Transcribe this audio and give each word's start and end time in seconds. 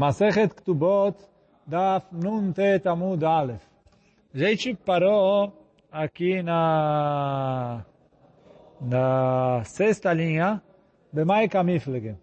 Masechet 0.00 0.54
Ktubot 0.54 1.14
Daf 1.66 2.04
Nun 2.10 2.54
Tet 2.54 2.86
Amud 2.88 3.22
Aleph. 3.22 3.60
A 4.34 4.38
gente 4.38 4.72
parou 4.74 5.52
aqui 5.92 6.42
na, 6.42 7.84
na 8.80 9.62
sexta 9.66 10.10
linha, 10.14 10.62
Bemai 11.12 11.50
Kamiflege. 11.50 12.16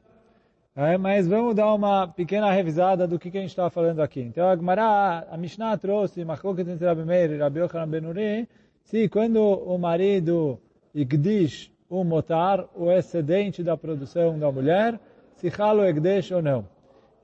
É, 0.75 0.97
mas 0.97 1.27
vamos 1.27 1.53
dar 1.53 1.71
uma 1.71 2.07
pequena 2.07 2.49
revisada 2.49 3.07
do 3.07 3.19
que, 3.19 3.29
que 3.29 3.37
a 3.37 3.41
gente 3.41 3.51
está 3.51 3.69
falando 3.69 3.99
aqui. 3.99 4.21
Então, 4.21 4.49
a 4.49 4.55
Gemara, 4.55 5.27
a 5.29 5.37
Mishnah 5.37 5.77
trouxe, 5.77 6.25
Machloket 6.25 6.67
entre 6.67 6.87
Rabi 6.87 7.05
Meir 7.05 7.29
e 7.33 7.37
Rabi 7.37 7.59
Yochanan 7.59 7.87
Benuri, 7.87 8.49
se 8.85 9.07
quando 9.07 9.39
o 9.39 9.77
marido 9.77 10.59
igdish 10.95 11.71
o 11.87 12.03
motar, 12.03 12.65
o 12.75 12.91
excedente 12.91 13.61
da 13.61 13.77
produção 13.77 14.39
da 14.39 14.51
mulher, 14.51 14.99
se 15.35 15.47
ralo 15.49 15.85
egdesh 15.85 16.31
ou 16.31 16.41
não. 16.41 16.76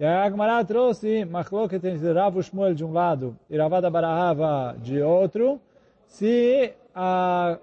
E 0.03 0.05
a 0.05 0.25
Agmará 0.25 0.61
trouxe 0.65 1.23
Machloket 1.23 1.81
entre 1.87 2.11
Rav 2.11 2.37
Shmuel 2.41 2.73
de 2.73 2.83
um 2.83 2.91
lado 2.91 3.37
e 3.49 3.57
Ravada 3.57 3.89
Barahava 3.89 4.75
de 4.77 5.01
outro, 5.01 5.61
se 6.07 6.73
a 6.93 7.57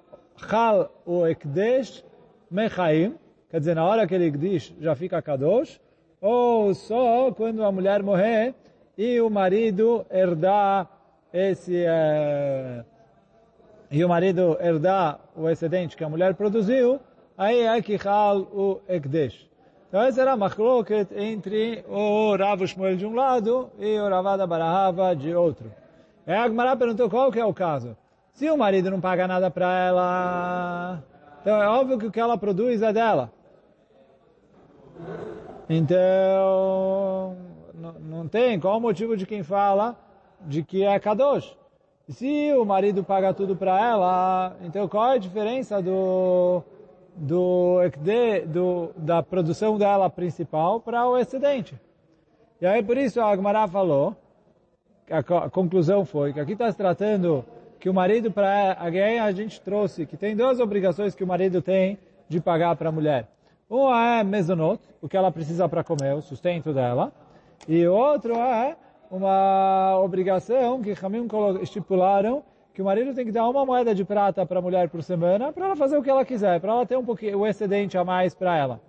Chal 0.48 0.90
o 1.04 1.26
Ekdesh 1.26 2.02
Mechaim, 2.50 3.14
quer 3.50 3.58
dizer, 3.58 3.74
na 3.74 3.84
hora 3.84 4.06
que 4.06 4.14
ele 4.14 4.28
Ekdesh 4.28 4.74
já 4.80 4.95
fica 4.95 5.20
Kadosh, 5.20 5.78
ou 6.18 6.72
só 6.72 7.30
quando 7.30 7.62
a 7.62 7.70
mulher 7.70 8.02
morrer 8.02 8.54
e 8.96 9.20
o 9.20 9.28
marido 9.28 10.06
herdar 10.10 10.88
esse... 11.34 11.84
Eh, 11.86 12.84
e 13.90 14.02
o 14.02 14.09
marido 14.09 14.56
herdar 14.59 15.20
o 15.36 15.46
excedente 15.46 15.95
que 15.95 16.04
a 16.04 16.09
mulher 16.09 16.32
produziu, 16.32 17.00
aí 17.36 17.66
é 17.66 17.82
que 17.82 17.98
Chal 17.98 18.38
o 18.38 18.80
Ekdesh. 18.88 19.49
Então 19.90 20.02
essa 20.02 20.20
era 20.20 20.34
a 20.34 20.36
machloket 20.36 21.08
entre 21.16 21.84
o 21.88 22.36
Rav 22.36 22.64
Shmuel 22.64 22.96
de 22.96 23.04
um 23.04 23.12
lado 23.12 23.68
e 23.76 23.98
o 23.98 24.08
Ravada 24.08 24.46
Barahava 24.46 25.16
de 25.16 25.34
outro. 25.34 25.68
E 26.24 26.32
a 26.32 26.45
Agmará 26.45 26.76
perguntou 26.76 27.10
qual 27.10 27.32
que 27.32 27.40
é 27.40 27.45
o 27.45 27.52
caso. 27.52 27.96
Se 28.32 28.48
o 28.48 28.56
marido 28.56 28.88
não 28.88 29.00
paga 29.00 29.26
nada 29.26 29.50
para 29.50 29.66
ela, 29.80 31.02
então 31.42 31.60
é 31.60 31.68
óbvio 31.68 31.98
que 31.98 32.06
o 32.06 32.10
que 32.12 32.20
ela 32.20 32.38
produz 32.38 32.80
é 32.82 32.92
dela. 32.92 33.32
Então, 35.68 37.37
não 38.00 38.28
tem 38.28 38.60
qual 38.60 38.78
o 38.78 38.80
motivo 38.80 39.16
de 39.16 39.26
quem 39.26 39.43
fala 39.43 39.96
de 40.43 40.62
que 40.62 40.84
é 40.84 41.00
Kadosh. 41.00 41.56
Se 42.09 42.52
o 42.54 42.65
marido 42.65 43.02
paga 43.02 43.34
tudo 43.34 43.56
para 43.56 43.80
ela, 43.80 44.56
então 44.62 44.87
qual 44.87 45.10
é 45.10 45.15
a 45.15 45.18
diferença 45.18 45.82
do 45.82 46.62
do, 47.16 47.78
do, 48.46 48.90
da 48.96 49.22
produção 49.22 49.76
dela 49.76 50.08
principal 50.08 50.80
para 50.80 51.06
o 51.06 51.18
excedente. 51.18 51.78
E 52.60 52.66
aí 52.66 52.82
por 52.82 52.96
isso 52.96 53.20
a 53.20 53.30
Agmará 53.30 53.66
falou, 53.66 54.16
a, 55.10 55.18
a 55.18 55.50
conclusão 55.50 56.04
foi 56.04 56.32
que 56.32 56.40
aqui 56.40 56.52
está 56.52 56.70
se 56.70 56.76
tratando 56.76 57.44
que 57.78 57.88
o 57.88 57.94
marido 57.94 58.30
para 58.30 58.76
a 58.78 58.90
guerra 58.90 59.24
a 59.24 59.32
gente 59.32 59.60
trouxe, 59.60 60.06
que 60.06 60.16
tem 60.16 60.36
duas 60.36 60.60
obrigações 60.60 61.14
que 61.14 61.24
o 61.24 61.26
marido 61.26 61.62
tem 61.62 61.98
de 62.28 62.40
pagar 62.40 62.76
para 62.76 62.90
a 62.90 62.92
mulher. 62.92 63.26
Uma 63.68 64.19
é 64.19 64.25
mesonot, 64.25 64.81
o 65.00 65.08
que 65.08 65.16
ela 65.16 65.31
precisa 65.32 65.69
para 65.69 65.82
comer, 65.82 66.14
o 66.14 66.20
sustento 66.20 66.72
dela, 66.72 67.12
e 67.66 67.86
outro 67.86 68.34
é 68.34 68.76
uma 69.10 69.98
obrigação 69.98 70.82
que 70.82 70.92
Ramim 70.92 71.26
estipularam 71.62 72.44
que 72.72 72.81
o 72.81 72.84
marido 72.84 73.15
tem 73.15 73.25
que 73.25 73.32
dar 73.32 73.49
uma 73.49 73.66
moeda 73.66 73.94
de 73.94 74.04
prata 74.04 74.47
para 74.47 74.59
a 74.59 74.62
mulher 74.62 74.88
por 74.88 75.03
semana 75.03 75.53
para 75.53 75.66
ela 75.66 75.76
fazer 75.76 75.97
o 75.97 76.03
que 76.03 76.10
ela 76.10 76.25
quiser, 76.25 76.60
para 76.60 76.72
ela 76.72 76.87
ter 76.87 76.97
um 76.97 77.04
pouquinho 77.04 77.38
o 77.38 77.47
excedente 77.47 77.99
a 77.99 78.04
mais 78.04 78.34
para 78.34 78.56
ela. 78.56 78.81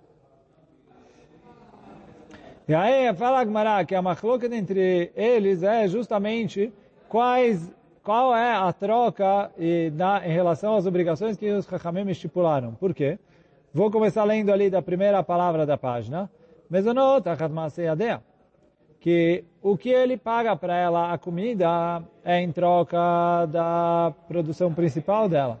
E 2.68 2.74
aí 2.74 3.12
fala 3.14 3.40
Agmará 3.40 3.84
que 3.84 3.94
a 3.94 4.00
machloket 4.00 4.52
entre 4.54 5.10
eles 5.16 5.62
é 5.62 5.88
justamente 5.88 6.72
quais, 7.08 7.74
qual 8.02 8.34
é 8.36 8.54
a 8.54 8.72
troca 8.72 9.50
e 9.58 9.92
na, 9.94 10.26
em 10.26 10.32
relação 10.32 10.76
às 10.76 10.86
obrigações 10.86 11.36
que 11.36 11.50
os 11.50 11.66
Chachamim 11.66 12.08
estipularam. 12.08 12.74
Por 12.74 12.94
quê? 12.94 13.18
Vou 13.74 13.90
começar 13.90 14.22
lendo 14.24 14.52
ali 14.52 14.70
da 14.70 14.80
primeira 14.80 15.22
palavra 15.22 15.66
da 15.66 15.76
página. 15.76 16.30
Adea 17.90 18.22
que 19.02 19.44
o 19.60 19.76
que 19.76 19.90
ele 19.90 20.16
paga 20.16 20.54
para 20.54 20.76
ela, 20.76 21.12
a 21.12 21.18
comida, 21.18 22.00
é 22.24 22.40
em 22.40 22.52
troca 22.52 22.96
da 23.46 24.14
produção 24.28 24.72
principal 24.72 25.28
dela. 25.28 25.60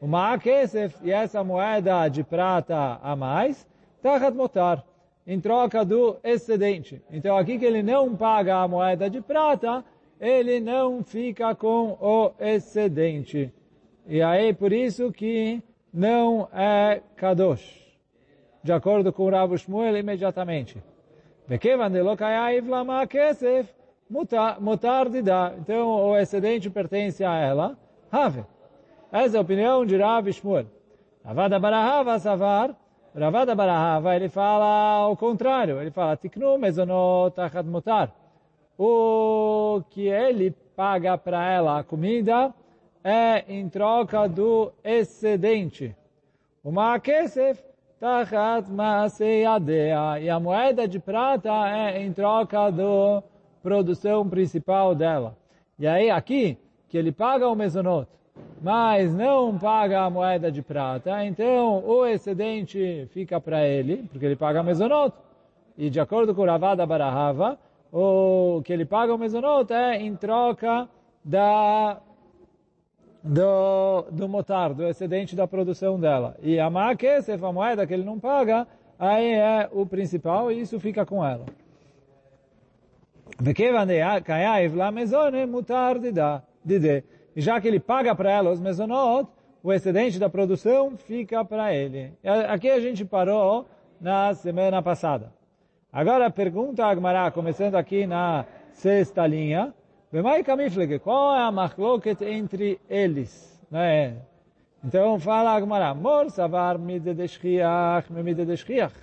Uma 0.00 0.38
kesef, 0.38 0.96
e 1.02 1.12
essa 1.12 1.44
moeda 1.44 2.08
de 2.08 2.24
prata 2.24 2.98
a 3.02 3.14
mais, 3.14 3.68
tachat 4.00 4.34
motar, 4.34 4.82
em 5.26 5.38
troca 5.38 5.84
do 5.84 6.16
excedente. 6.24 7.02
Então 7.12 7.36
aqui 7.36 7.58
que 7.58 7.64
ele 7.66 7.82
não 7.82 8.16
paga 8.16 8.56
a 8.56 8.66
moeda 8.66 9.10
de 9.10 9.20
prata, 9.20 9.84
ele 10.18 10.58
não 10.58 11.04
fica 11.04 11.54
com 11.54 11.98
o 12.00 12.32
excedente. 12.40 13.52
E 14.06 14.22
aí 14.22 14.54
por 14.54 14.72
isso 14.72 15.12
que 15.12 15.62
não 15.92 16.48
é 16.54 17.02
kadosh. 17.16 17.86
De 18.64 18.72
acordo 18.72 19.12
com 19.12 19.24
o 19.24 19.30
Rav 19.30 19.54
Shmuel, 19.58 19.98
imediatamente. 19.98 20.82
Bekevan 21.48 21.90
de 21.90 22.02
lokayayiv 22.02 22.68
lama 22.68 23.06
kesef 23.06 23.66
mutar 24.60 25.08
didá. 25.08 25.54
Então 25.58 25.88
o 25.88 26.16
excedente 26.16 26.68
pertence 26.68 27.24
a 27.24 27.36
ela. 27.36 27.78
Rave. 28.12 28.44
Essa 29.10 29.36
é 29.36 29.38
a 29.38 29.40
opinião 29.40 29.86
de 29.86 29.96
Rav 29.96 30.30
Shmuel. 30.30 30.66
Ravada 31.24 31.58
barahava 31.58 32.18
savar. 32.18 32.76
Ravada 33.18 33.54
barahava, 33.54 34.14
ele 34.14 34.28
fala 34.28 35.08
o 35.08 35.16
contrário. 35.16 35.80
Ele 35.80 35.90
fala 35.90 36.16
tiknu 36.16 36.58
mezonot 36.58 37.40
achad 37.40 37.66
mutar. 37.66 38.14
O 38.78 39.82
que 39.88 40.06
ele 40.06 40.54
paga 40.76 41.16
para 41.16 41.50
ela 41.50 41.78
a 41.78 41.82
comida 41.82 42.54
é 43.02 43.44
em 43.48 43.68
troca 43.70 44.28
do 44.28 44.70
excedente. 44.84 45.96
O 46.62 46.70
kesef 47.00 47.67
Tachat 48.00 48.70
Maaseyadea. 48.70 50.20
E 50.20 50.30
a 50.30 50.38
moeda 50.38 50.86
de 50.86 51.00
prata 51.00 51.50
é 51.68 52.00
em 52.00 52.12
troca 52.12 52.70
da 52.70 53.22
produção 53.60 54.28
principal 54.28 54.94
dela. 54.94 55.36
E 55.78 55.86
aí 55.86 56.08
aqui, 56.08 56.56
que 56.88 56.96
ele 56.96 57.10
paga 57.10 57.48
o 57.48 57.56
mesonot, 57.56 58.08
mas 58.62 59.12
não 59.14 59.58
paga 59.58 60.02
a 60.02 60.10
moeda 60.10 60.50
de 60.50 60.62
prata, 60.62 61.24
então 61.24 61.84
o 61.84 62.06
excedente 62.06 63.08
fica 63.12 63.40
para 63.40 63.66
ele, 63.66 64.08
porque 64.10 64.26
ele 64.26 64.36
paga 64.36 64.60
o 64.60 64.64
mesonot. 64.64 65.14
E 65.76 65.90
de 65.90 66.00
acordo 66.00 66.34
com 66.34 66.42
o 66.42 66.46
Ravada 66.46 66.86
Barahava, 66.86 67.58
o 67.92 68.62
que 68.64 68.72
ele 68.72 68.84
paga 68.84 69.14
o 69.14 69.18
mesonot 69.18 69.72
é 69.72 69.96
em 70.00 70.14
troca 70.14 70.88
da 71.24 71.98
do, 73.22 74.02
do 74.10 74.28
motar, 74.28 74.72
do 74.74 74.86
excedente 74.86 75.34
da 75.34 75.46
produção 75.46 75.98
dela. 75.98 76.36
E 76.42 76.58
a 76.58 76.70
maquesef, 76.70 77.44
a 77.44 77.52
moeda 77.52 77.86
que 77.86 77.94
ele 77.94 78.04
não 78.04 78.18
paga, 78.18 78.66
aí 78.98 79.32
é 79.32 79.68
o 79.72 79.86
principal 79.86 80.50
e 80.50 80.60
isso 80.60 80.78
fica 80.78 81.04
com 81.04 81.24
ela. 81.24 81.46
E 87.36 87.40
já 87.40 87.60
que 87.60 87.68
ele 87.68 87.78
paga 87.78 88.14
para 88.14 88.30
ela 88.32 88.50
os 88.50 88.60
mesonot, 88.60 89.28
o 89.62 89.72
excedente 89.72 90.18
da 90.18 90.28
produção 90.28 90.96
fica 90.96 91.44
para 91.44 91.74
ele. 91.74 92.12
Aqui 92.48 92.70
a 92.70 92.80
gente 92.80 93.04
parou 93.04 93.66
na 94.00 94.34
semana 94.34 94.82
passada. 94.82 95.32
Agora 95.92 96.30
pergunta 96.30 96.84
a 96.84 96.90
Agmará, 96.90 97.30
começando 97.30 97.74
aqui 97.74 98.06
na 98.06 98.44
sexta 98.72 99.26
linha, 99.26 99.74
qual 101.02 101.34
é 101.34 101.42
a 101.42 101.52
machloket 101.52 102.22
entre 102.22 102.80
eles? 102.88 103.60
Né? 103.70 104.16
Então 104.82 105.18
fala 105.20 105.54
Agmará, 105.54 105.94
mor 105.94 106.30
savar 106.30 106.78
mide 106.78 107.12
de 107.12 107.28
shchiach, 107.28 108.10
mide 108.10 108.46
de 108.46 108.56
shchiach. 108.56 108.94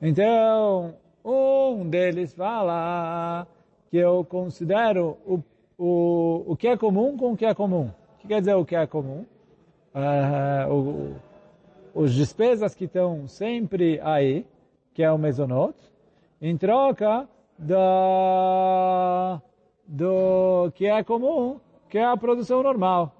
Então, 0.00 0.94
um 1.24 1.88
deles 1.88 2.34
fala 2.34 3.46
que 3.90 3.98
eu 3.98 4.24
considero 4.24 5.18
o, 5.26 5.42
o, 5.78 6.44
o 6.52 6.56
que 6.56 6.68
é 6.68 6.76
comum 6.76 7.16
com 7.16 7.32
o 7.32 7.36
que 7.36 7.44
é 7.44 7.54
comum. 7.54 7.90
O 8.16 8.18
que 8.20 8.28
quer 8.28 8.40
dizer 8.40 8.54
o 8.54 8.64
que 8.64 8.76
é 8.76 8.86
comum? 8.86 9.26
Uh, 9.94 10.72
o, 10.72 12.02
os 12.02 12.14
despesas 12.14 12.74
que 12.74 12.84
estão 12.84 13.28
sempre 13.28 14.00
aí, 14.02 14.46
que 14.94 15.02
é 15.02 15.12
o 15.12 15.18
mesonot, 15.18 15.76
em 16.40 16.56
troca 16.56 17.28
da 17.58 19.40
do 19.86 20.70
que 20.74 20.86
é 20.86 21.02
comum, 21.02 21.60
que 21.88 21.98
é 21.98 22.04
a 22.04 22.16
produção 22.16 22.62
normal. 22.62 23.12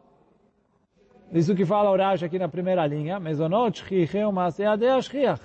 Isso 1.32 1.54
que 1.54 1.64
fala 1.64 1.90
o 1.90 1.96
Rash 1.96 2.22
aqui 2.22 2.38
na 2.38 2.48
primeira 2.48 2.86
linha, 2.86 3.18
Mezonot 3.18 3.78
shchichem 3.78 4.30
maseadeh 4.32 5.00
shchiach. 5.02 5.42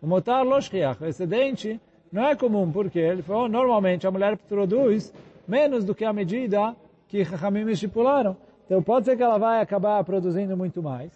O 0.00 0.06
motar 0.06 0.44
lo. 0.44 0.56
O 0.56 1.06
excedente 1.06 1.80
não 2.12 2.24
é 2.26 2.36
comum, 2.36 2.70
porque 2.70 2.98
ele 2.98 3.22
falou, 3.22 3.48
normalmente 3.48 4.06
a 4.06 4.10
mulher 4.10 4.36
produz 4.36 5.12
menos 5.46 5.84
do 5.84 5.94
que 5.94 6.04
a 6.04 6.12
medida 6.12 6.74
que 7.08 7.24
Chachamim 7.24 7.68
estipularam. 7.70 8.36
Então 8.64 8.82
pode 8.82 9.06
ser 9.06 9.16
que 9.16 9.22
ela 9.22 9.38
vai 9.38 9.60
acabar 9.60 10.02
produzindo 10.04 10.56
muito 10.56 10.82
mais, 10.82 11.12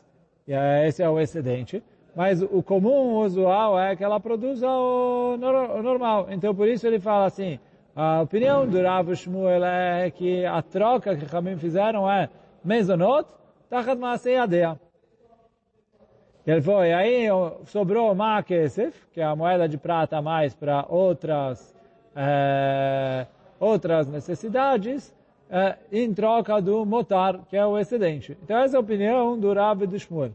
e 0.46 0.52
esse 0.86 1.02
é 1.02 1.08
o 1.08 1.18
excedente, 1.18 1.82
mas 2.14 2.42
o 2.42 2.62
comum, 2.62 3.14
o 3.14 3.24
usual 3.24 3.78
é 3.78 3.96
que 3.96 4.04
ela 4.04 4.20
produza 4.20 4.68
o 4.68 5.36
normal. 5.36 6.28
Então 6.30 6.54
por 6.54 6.68
isso 6.68 6.86
ele 6.86 7.00
fala 7.00 7.26
assim, 7.26 7.58
a 7.94 8.22
opinião 8.22 8.66
do 8.66 8.80
Rav 8.80 9.14
Shmuel 9.14 9.64
é 9.64 10.10
que 10.10 10.44
a 10.46 10.62
troca 10.62 11.16
que 11.16 11.24
Ramim 11.24 11.56
fizeram 11.56 12.10
é 12.10 12.28
mezonot, 12.64 13.28
tachat 13.68 13.98
maasei 13.98 14.36
adea. 14.36 14.78
Ele 16.46 16.62
foi, 16.62 16.92
aí 16.92 17.26
sobrou 17.66 18.12
uma 18.12 18.42
kesef, 18.42 19.06
que 19.12 19.20
é 19.20 19.24
a 19.24 19.36
moeda 19.36 19.68
de 19.68 19.76
prata 19.76 20.18
a 20.18 20.22
mais 20.22 20.54
para 20.54 20.86
outras, 20.88 21.74
é, 22.16 23.26
outras 23.58 24.06
necessidades, 24.06 25.14
é, 25.50 25.76
em 25.92 26.14
troca 26.14 26.60
do 26.62 26.86
motar, 26.86 27.40
que 27.48 27.56
é 27.56 27.66
o 27.66 27.78
excedente. 27.78 28.38
Então 28.42 28.56
essa 28.58 28.76
é 28.76 28.78
a 28.78 28.80
opinião 28.80 29.38
do 29.38 29.52
Rav 29.52 29.82
Shmuel. 29.98 30.32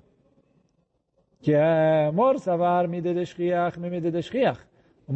Que 1.42 1.54
é 1.54 2.12
mor 2.12 2.40
savar 2.40 2.88
mide 2.88 3.14
de 3.14 3.26
shchiach, 3.26 3.80
mide 3.80 4.12
de 4.12 4.22
shchiach. 4.22 4.60
O 5.08 5.14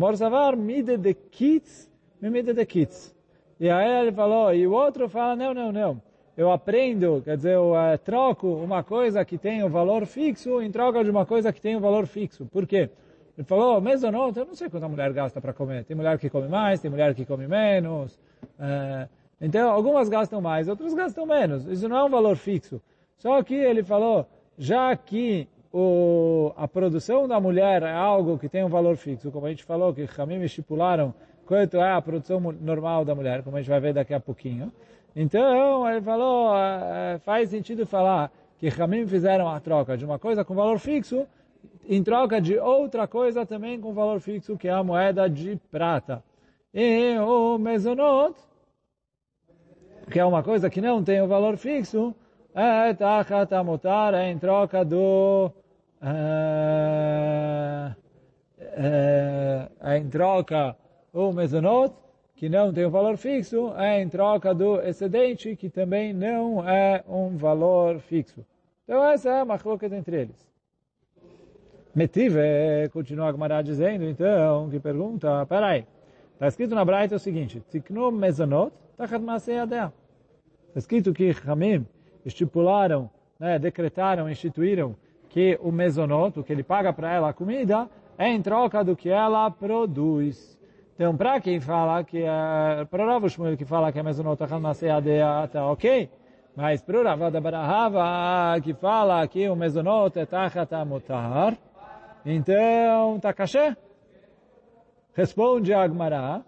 mide 0.58 0.98
de 0.98 1.14
kitz, 1.14 1.89
mide 2.22 2.54
de 2.54 2.66
kitz. 2.66 3.16
E 3.60 3.70
aí 3.70 4.02
ele 4.02 4.12
falou, 4.12 4.54
e 4.54 4.66
o 4.66 4.72
outro 4.72 5.08
fala, 5.10 5.36
não, 5.36 5.54
não, 5.54 5.72
não. 5.72 6.02
Eu 6.36 6.52
aprendo, 6.52 7.22
quer 7.24 7.36
dizer, 7.36 7.56
eu 7.56 7.74
uh, 7.74 7.98
troco 7.98 8.48
uma 8.48 8.82
coisa 8.84 9.26
que 9.26 9.38
tem 9.38 9.62
o 9.62 9.68
um 9.68 9.70
valor 9.70 10.06
fixo 10.06 10.62
em 10.62 10.72
troca 10.72 11.04
de 11.04 11.10
uma 11.10 11.26
coisa 11.26 11.52
que 11.52 11.60
tem 11.60 11.76
um 11.76 11.82
valor 11.82 12.08
fixo. 12.08 12.46
Por 12.46 12.66
quê? 12.66 12.90
Ele 13.38 13.46
falou, 13.46 13.82
não, 13.82 14.32
eu 14.36 14.46
não 14.46 14.56
sei 14.56 14.70
quanto 14.70 14.84
a 14.84 14.90
mulher 14.90 15.12
gasta 15.14 15.40
para 15.40 15.54
comer. 15.54 15.84
Tem 15.84 15.96
mulher 15.96 16.18
que 16.18 16.30
come 16.30 16.48
mais, 16.48 16.80
tem 16.80 16.90
mulher 16.90 17.14
que 17.14 17.26
come 17.26 17.48
menos. 17.48 18.16
Uh, 18.58 19.08
então, 19.42 19.70
algumas 19.70 20.10
gastam 20.10 20.42
mais, 20.42 20.68
outras 20.68 20.94
gastam 20.94 21.26
menos. 21.26 21.66
Isso 21.66 21.88
não 21.88 21.98
é 21.98 22.04
um 22.04 22.10
valor 22.10 22.36
fixo. 22.36 22.82
Só 23.18 23.42
que 23.44 23.56
ele 23.56 23.84
falou, 23.84 24.26
já 24.58 24.96
que 24.96 25.48
o, 25.72 26.52
a 26.58 26.68
produção 26.68 27.28
da 27.28 27.40
mulher 27.40 27.84
é 27.84 27.94
algo 27.94 28.38
que 28.38 28.50
tem 28.50 28.64
um 28.64 28.70
valor 28.70 28.98
fixo, 28.98 29.32
como 29.32 29.46
a 29.46 29.50
gente 29.50 29.64
falou, 29.64 29.94
que 29.94 30.08
Hamim 30.18 30.42
estipularam 30.42 31.14
quanto 31.50 31.78
é 31.78 31.92
a 31.92 32.00
produção 32.00 32.40
normal 32.40 33.04
da 33.04 33.16
mulher, 33.16 33.42
como 33.42 33.58
a 33.58 33.60
gente 33.60 33.72
vai 33.72 33.80
ver 33.80 33.92
daqui 33.92 34.14
a 34.14 34.20
pouquinho. 34.20 34.72
Então, 35.16 35.90
ele 35.90 36.00
falou, 36.00 36.56
é, 36.56 37.18
faz 37.26 37.50
sentido 37.50 37.88
falar 37.88 38.32
que 38.60 38.68
Hamim 38.68 39.08
fizeram 39.08 39.50
a 39.50 39.60
troca 39.60 39.98
de 39.98 40.06
uma 40.06 40.20
coisa 40.20 40.46
com 40.46 40.54
valor 40.54 40.78
fixo, 40.78 41.26
em 41.88 42.04
troca 42.04 42.40
de 42.40 42.60
outra 42.60 43.08
coisa 43.08 43.48
também 43.48 43.82
com 43.82 43.96
valor 43.96 44.20
fixo, 44.20 44.56
que 44.60 44.68
é 44.68 44.72
a 44.72 44.84
moeda 44.84 45.28
de 45.28 45.60
prata. 45.72 46.24
E 46.72 47.18
o 47.18 47.58
mezonot, 47.58 48.36
que 50.12 50.20
é 50.20 50.26
uma 50.26 50.44
coisa 50.44 50.70
que 50.70 50.80
não 50.80 51.04
tem 51.04 51.20
o 51.20 51.28
valor 51.28 51.58
fixo, 51.58 52.14
é 52.54 52.94
tachat 52.94 53.52
é 54.14 54.30
em 54.30 54.38
troca 54.38 54.86
do... 54.86 55.52
É, 56.00 57.92
é, 58.60 59.68
é 59.82 59.98
em 59.98 60.08
troca 60.08 60.78
o 61.14 61.32
mezonot, 61.32 61.94
que 62.36 62.48
não 62.48 62.72
tem 62.72 62.86
um 62.86 62.90
valor 62.90 63.18
fixo, 63.18 63.74
é 63.76 64.02
em 64.02 64.08
troca 64.08 64.54
do 64.54 64.80
excedente, 64.82 65.56
que 65.56 65.70
também 65.70 66.14
não 66.14 66.68
é 66.68 67.04
um 67.08 67.36
valor 67.36 68.00
fixo. 68.00 68.46
Então 68.84 69.04
essa 69.04 69.30
é 69.30 69.40
a 69.42 69.46
machloket 69.46 69.94
entre 69.94 70.22
eles. 70.22 70.50
Metive, 71.94 72.40
continua 72.94 73.30
a 73.30 73.32
Gemara 73.32 73.62
dizendo, 73.62 74.06
então, 74.06 74.70
que 74.70 74.80
pergunta, 74.80 75.46
peraí, 75.48 75.86
está 76.34 76.48
escrito 76.48 76.76
na 76.76 76.86
Braita 76.86 77.16
o 77.16 77.20
seguinte, 77.20 77.62
Tiknu 77.70 78.12
mezonot, 78.12 78.72
tachat 78.96 79.22
masei 79.22 79.58
adea. 79.58 79.92
Está 80.68 80.80
escrito 80.80 81.14
que 81.14 81.36
Hamim 81.46 81.86
estipularam, 82.24 83.10
né, 83.40 83.58
decretaram, 83.58 84.30
instituíram 84.30 84.96
que 85.30 85.58
o 85.62 85.72
mesonot, 85.72 86.40
o 86.40 86.44
que 86.44 86.54
ele 86.54 86.64
paga 86.64 86.94
para 86.94 87.12
ela 87.12 87.30
a 87.30 87.34
comida, 87.34 87.90
é 88.18 88.28
em 88.28 88.42
troca 88.42 88.84
do 88.84 88.96
que 88.96 89.10
ela 89.10 89.50
produz. 89.50 90.59
Então, 91.00 91.16
para 91.16 91.40
quem 91.40 91.62
fala 91.62 92.04
que 92.04 92.18
é, 92.18 92.84
para 92.92 93.06
Rav 93.06 93.30
Shmuel 93.30 93.56
que 93.56 93.64
fala 93.64 93.90
que 93.90 94.00
é 94.00 94.04
mesonot 94.04 94.44
achal 94.44 94.60
maseadea, 94.60 95.48
tá 95.50 95.66
ok? 95.66 96.10
Mas 96.54 96.82
para 96.82 97.00
o 97.00 97.04
Rav 97.06 97.32
da 97.32 97.40
Barahava 97.40 98.60
que 98.62 98.74
fala 98.74 99.26
que 99.26 99.48
o 99.48 99.56
mesonot 99.56 100.20
é 100.20 100.26
tachat 100.26 100.70
então 102.26 103.18
tá 103.18 103.32
caché? 103.32 103.78
Responde 105.14 105.74
Agmará, 105.74 106.42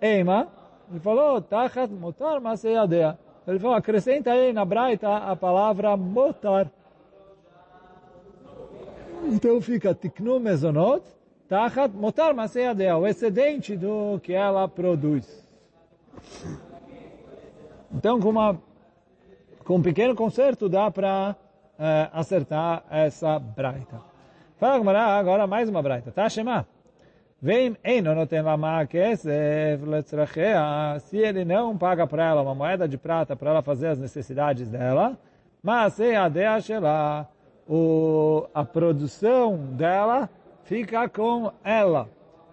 Eima, 0.00 0.48
ele 0.90 0.98
falou, 0.98 1.40
tachat 1.40 1.88
motar 1.92 2.40
maseadea. 2.40 3.16
Ele 3.46 3.60
falou, 3.60 3.76
acrescenta 3.76 4.32
aí 4.32 4.52
na 4.52 4.64
Braita 4.64 5.16
a 5.16 5.36
palavra 5.36 5.96
motar. 5.96 6.68
Então 9.26 9.60
fica 9.60 9.94
tiknu 9.94 10.40
mezonot, 10.40 11.04
tachat 11.48 11.94
motar 11.94 12.34
maseadea, 12.34 12.96
o 12.96 13.06
excedente 13.06 13.76
do 13.76 14.20
que 14.22 14.32
ela 14.32 14.68
produz. 14.68 15.46
Então, 17.92 18.20
com, 18.20 18.30
uma, 18.30 18.60
com 19.64 19.76
um 19.76 19.82
pequeno 19.82 20.14
conserto, 20.14 20.68
dá 20.68 20.90
para 20.90 21.36
uh, 21.78 22.10
acertar 22.12 22.84
essa 22.90 23.38
braita. 23.38 24.00
Fala, 24.58 25.18
agora 25.18 25.46
mais 25.46 25.68
uma 25.68 25.82
braita. 25.82 26.10
Tá, 26.10 26.28
Shema? 26.28 26.66
Vem 27.40 27.76
Eino 27.84 28.14
noten 28.14 28.40
lama 28.40 28.86
kesef 28.86 29.84
letzrachea, 29.84 30.98
se 31.00 31.18
ele 31.18 31.44
não 31.44 31.76
paga 31.76 32.06
para 32.06 32.24
ela 32.24 32.40
uma 32.40 32.54
moeda 32.54 32.88
de 32.88 32.96
prata 32.96 33.36
para 33.36 33.50
ela 33.50 33.62
fazer 33.62 33.88
as 33.88 33.98
necessidades 33.98 34.70
dela, 34.70 35.18
mas 35.62 36.00
a 36.00 36.78
lá, 36.80 37.28
o 37.68 38.46
a 38.54 38.64
produção 38.64 39.58
dela 39.76 40.30
fica 40.66 41.08
com 41.08 41.50
ela. 41.64 42.08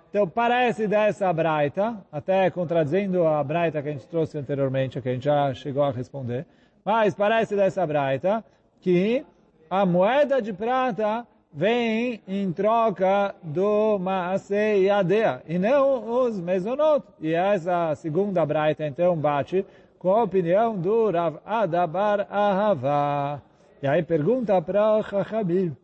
Então 0.09 0.27
parece 0.27 0.87
dessa 0.87 1.33
braita, 1.33 1.97
até 2.11 2.49
contradizendo 2.49 3.25
a 3.25 3.43
braita 3.43 3.81
que 3.81 3.89
a 3.89 3.91
gente 3.91 4.07
trouxe 4.07 4.37
anteriormente, 4.37 5.01
que 5.01 5.09
a 5.09 5.13
gente 5.13 5.25
já 5.25 5.53
chegou 5.53 5.83
a 5.83 5.91
responder, 5.91 6.45
mas 6.85 7.15
parece 7.15 7.55
dessa 7.55 7.85
braita 7.85 8.45
que 8.79 9.25
a 9.69 9.85
moeda 9.85 10.39
de 10.41 10.53
prata 10.53 11.25
vem 11.51 12.21
em 12.27 12.51
troca 12.51 13.33
do 13.41 13.97
Maasei 13.97 14.85
Yadea, 14.85 15.41
e 15.47 15.57
não 15.57 16.25
os 16.25 16.39
Mezonot. 16.39 17.05
E 17.19 17.33
essa 17.33 17.95
segunda 17.95 18.45
braita, 18.45 18.85
então, 18.85 19.15
bate 19.15 19.65
com 19.97 20.11
a 20.11 20.23
opinião 20.23 20.77
do 20.77 21.09
Rav 21.09 21.37
Adabar 21.45 22.27
Ahava. 22.29 23.41
E 23.81 23.87
aí 23.87 24.03
pergunta 24.03 24.61
para 24.61 25.01
Chachabim. 25.03 25.75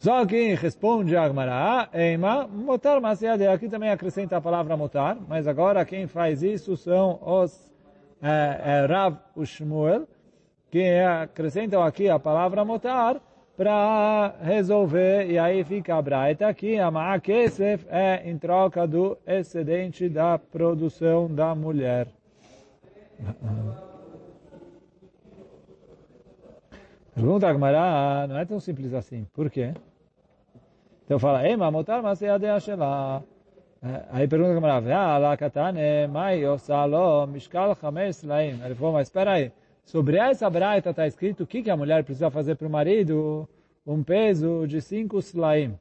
Só 0.00 0.24
que 0.24 0.54
responde 0.54 1.14
a 1.14 1.24
Agmará, 1.24 1.90
Eima, 1.92 2.48
motar 2.48 2.98
Maasei 3.02 3.28
Aqui 3.46 3.68
também 3.68 3.90
acrescenta 3.90 4.34
a 4.34 4.40
palavra 4.40 4.74
motar, 4.74 5.14
mas 5.28 5.46
agora 5.46 5.84
quem 5.84 6.06
faz 6.06 6.42
isso 6.42 6.74
são 6.74 7.20
os 7.22 7.70
é, 8.22 8.60
é, 8.64 8.86
Rav 8.86 9.18
Ushmuel, 9.36 10.08
que 10.70 10.82
acrescentam 11.00 11.82
aqui 11.82 12.08
a 12.08 12.18
palavra 12.18 12.64
motar 12.64 13.20
para 13.58 14.36
resolver, 14.40 15.30
e 15.30 15.38
aí 15.38 15.62
fica 15.64 15.94
a 15.94 16.00
braita 16.00 16.54
que 16.54 16.78
a 16.78 16.90
ma'akesef 16.90 17.84
é 17.90 18.22
em 18.24 18.38
troca 18.38 18.86
do 18.86 19.18
excedente 19.26 20.08
da 20.08 20.38
produção 20.38 21.28
da 21.28 21.54
mulher. 21.54 22.08
Pergunta 27.14 27.48
a 27.48 27.52
Gemara, 27.52 28.26
não 28.28 28.38
é 28.38 28.46
tão 28.46 28.58
simples 28.58 28.94
assim. 28.94 29.26
Por 29.34 29.50
quê? 29.50 29.74
Então 31.10 31.18
fala, 31.18 31.42
é 31.42 32.50
a 32.50 32.60
shela. 32.60 33.24
Aí 34.12 34.28
pergunta 34.28 34.52
a 34.52 34.54
Gemara, 34.54 34.96
ah, 34.96 35.18
la 35.18 35.36
katane, 35.36 36.06
mai 36.06 36.46
osalo, 36.46 37.26
mishkal 37.26 37.74
chamesh 37.74 38.22
laim. 38.22 38.60
Ele 38.64 38.76
falou, 38.76 38.92
mas 38.92 39.08
espera 39.08 39.32
aí. 39.32 39.50
Sobre 39.84 40.18
essa 40.18 40.48
braita 40.48 40.90
está 40.90 41.08
escrito 41.08 41.42
o 41.42 41.46
que, 41.48 41.64
que 41.64 41.70
a 41.70 41.76
mulher 41.76 42.04
precisa 42.04 42.30
fazer 42.30 42.54
para 42.54 42.68
o 42.68 42.70
marido? 42.70 43.48
Um 43.84 44.04
peso 44.04 44.68
de 44.68 44.80
cinco 44.80 45.18
slaim. 45.18 45.76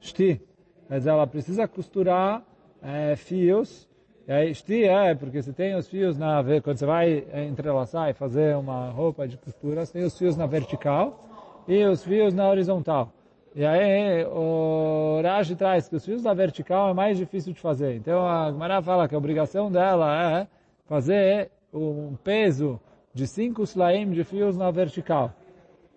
Shti. 0.00 0.40
Quer 0.86 0.98
dizer, 0.98 1.10
ela 1.10 1.26
precisa 1.26 1.66
costurar 1.66 2.44
é, 2.80 3.16
fios. 3.16 3.88
E 4.28 4.32
aí, 4.32 4.54
shti 4.54 4.84
é, 4.84 5.16
porque 5.16 5.42
você 5.42 5.52
tem 5.52 5.74
os 5.74 5.88
fios 5.88 6.16
na... 6.16 6.44
Quando 6.62 6.76
você 6.76 6.86
vai 6.86 7.26
entrelaçar 7.48 8.08
e 8.08 8.12
fazer 8.12 8.54
uma 8.54 8.90
roupa 8.90 9.26
de 9.26 9.36
costura, 9.36 9.84
você 9.84 9.94
tem 9.94 10.04
os 10.04 10.16
fios 10.16 10.36
na 10.36 10.46
vertical 10.46 11.64
e 11.66 11.82
os 11.82 12.04
fios 12.04 12.32
na 12.32 12.48
horizontal. 12.48 13.12
E 13.54 13.64
aí 13.64 14.24
o 14.24 15.20
Rashi 15.22 15.54
traz 15.54 15.88
que 15.88 15.94
os 15.94 16.04
fios 16.04 16.24
na 16.24 16.34
vertical 16.34 16.90
é 16.90 16.92
mais 16.92 17.16
difícil 17.16 17.52
de 17.52 17.60
fazer. 17.60 17.94
Então 17.94 18.26
a 18.26 18.50
Gemara 18.50 18.82
fala 18.82 19.06
que 19.08 19.14
a 19.14 19.18
obrigação 19.18 19.70
dela 19.70 20.40
é 20.40 20.48
fazer 20.86 21.52
um 21.72 22.16
peso 22.16 22.80
de 23.12 23.28
cinco 23.28 23.62
slaim 23.62 24.10
de 24.10 24.24
fios 24.24 24.56
na 24.56 24.72
vertical, 24.72 25.32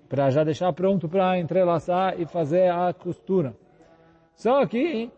para 0.08 0.30
já 0.30 0.44
deixar 0.44 0.72
pronto 0.72 1.10
para 1.10 1.40
entrelaçar 1.40 2.20
e 2.22 2.28
fazer 2.28 2.72
a 2.72 2.94
costura. 2.94 3.56
Só 4.36 4.64
que, 4.68 5.10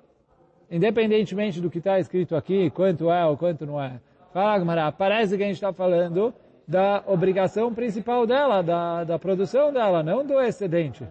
independentemente 0.71 1.59
do 1.59 1.69
que 1.69 1.79
está 1.79 1.99
escrito 1.99 2.37
aqui, 2.37 2.69
quanto 2.69 3.11
é 3.11 3.25
ou 3.25 3.35
quanto 3.35 3.65
não 3.65 3.81
é, 3.81 3.99
fala 4.31 4.59
Gmará, 4.59 4.91
parece 4.93 5.35
que 5.35 5.43
a 5.43 5.45
gente 5.45 5.55
está 5.55 5.73
falando 5.73 6.33
da 6.65 7.03
obrigação 7.05 7.73
principal 7.73 8.25
dela, 8.25 8.61
da, 8.61 9.03
da 9.03 9.19
produção 9.19 9.73
dela, 9.73 10.01
não 10.01 10.25
do 10.25 10.39
excedente. 10.39 11.05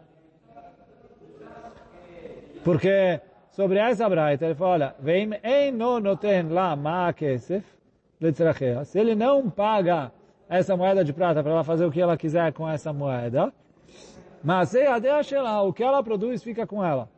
Porque 2.65 3.21
sobre 3.51 3.79
essa 3.79 4.09
braita 4.09 4.45
ele 4.45 4.55
fala, 4.55 4.71
olha, 4.71 4.95
vem 5.01 5.73
no 5.73 6.01
noten 6.01 6.51
la 6.51 6.77
ma 6.77 7.13
kesef 7.13 7.79
se 8.85 8.99
ele 8.99 9.15
não 9.15 9.49
paga 9.49 10.11
essa 10.49 10.77
moeda 10.77 11.05
de 11.05 11.13
prata 11.13 11.41
para 11.41 11.53
ela 11.53 11.63
fazer 11.63 11.87
o 11.87 11.91
que 11.91 12.01
ela 12.01 12.17
quiser 12.17 12.53
com 12.53 12.69
essa 12.69 12.93
moeda, 12.93 13.53
mas 14.43 14.71
se 14.71 14.85
lá, 15.37 15.63
o 15.63 15.73
que 15.73 15.85
ela 15.85 16.03
produz 16.03 16.43
fica 16.43 16.67
com 16.67 16.85
ela. 16.85 17.09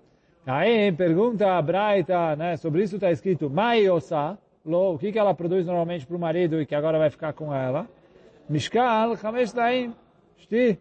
Aí 0.47 0.92
pergunta 0.92 1.56
a 1.56 1.62
Braita, 1.62 2.37
né, 2.37 2.56
sobre 2.56 2.82
isso 2.82 2.97
está 2.97 3.11
escrito, 3.11 3.49
Mai 3.49 3.88
osa, 3.88 4.37
lo, 4.64 4.94
o 4.94 4.99
que, 4.99 5.11
que 5.11 5.18
ela 5.18 5.32
produz 5.32 5.64
normalmente 5.64 6.06
para 6.06 6.16
o 6.16 6.20
marido 6.20 6.61
e 6.61 6.66
que 6.66 6.75
agora 6.75 6.99
vai 6.99 7.09
ficar 7.09 7.32
com 7.32 7.54
ela? 7.54 7.88
Mishkal, 8.49 9.16
Hamesh 9.23 9.52
Daim, 9.52 9.94
Shti, 10.37 10.78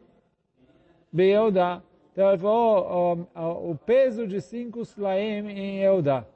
Beyeuda. 1.13 1.81
Então 2.19 2.31
ele 2.31 2.37
falou 2.37 3.29
o, 3.71 3.75
peso 3.77 4.27
de 4.27 4.41
cinco 4.41 4.81
slaim 4.81 5.47
em 5.47 5.77
Euda. 5.77 6.27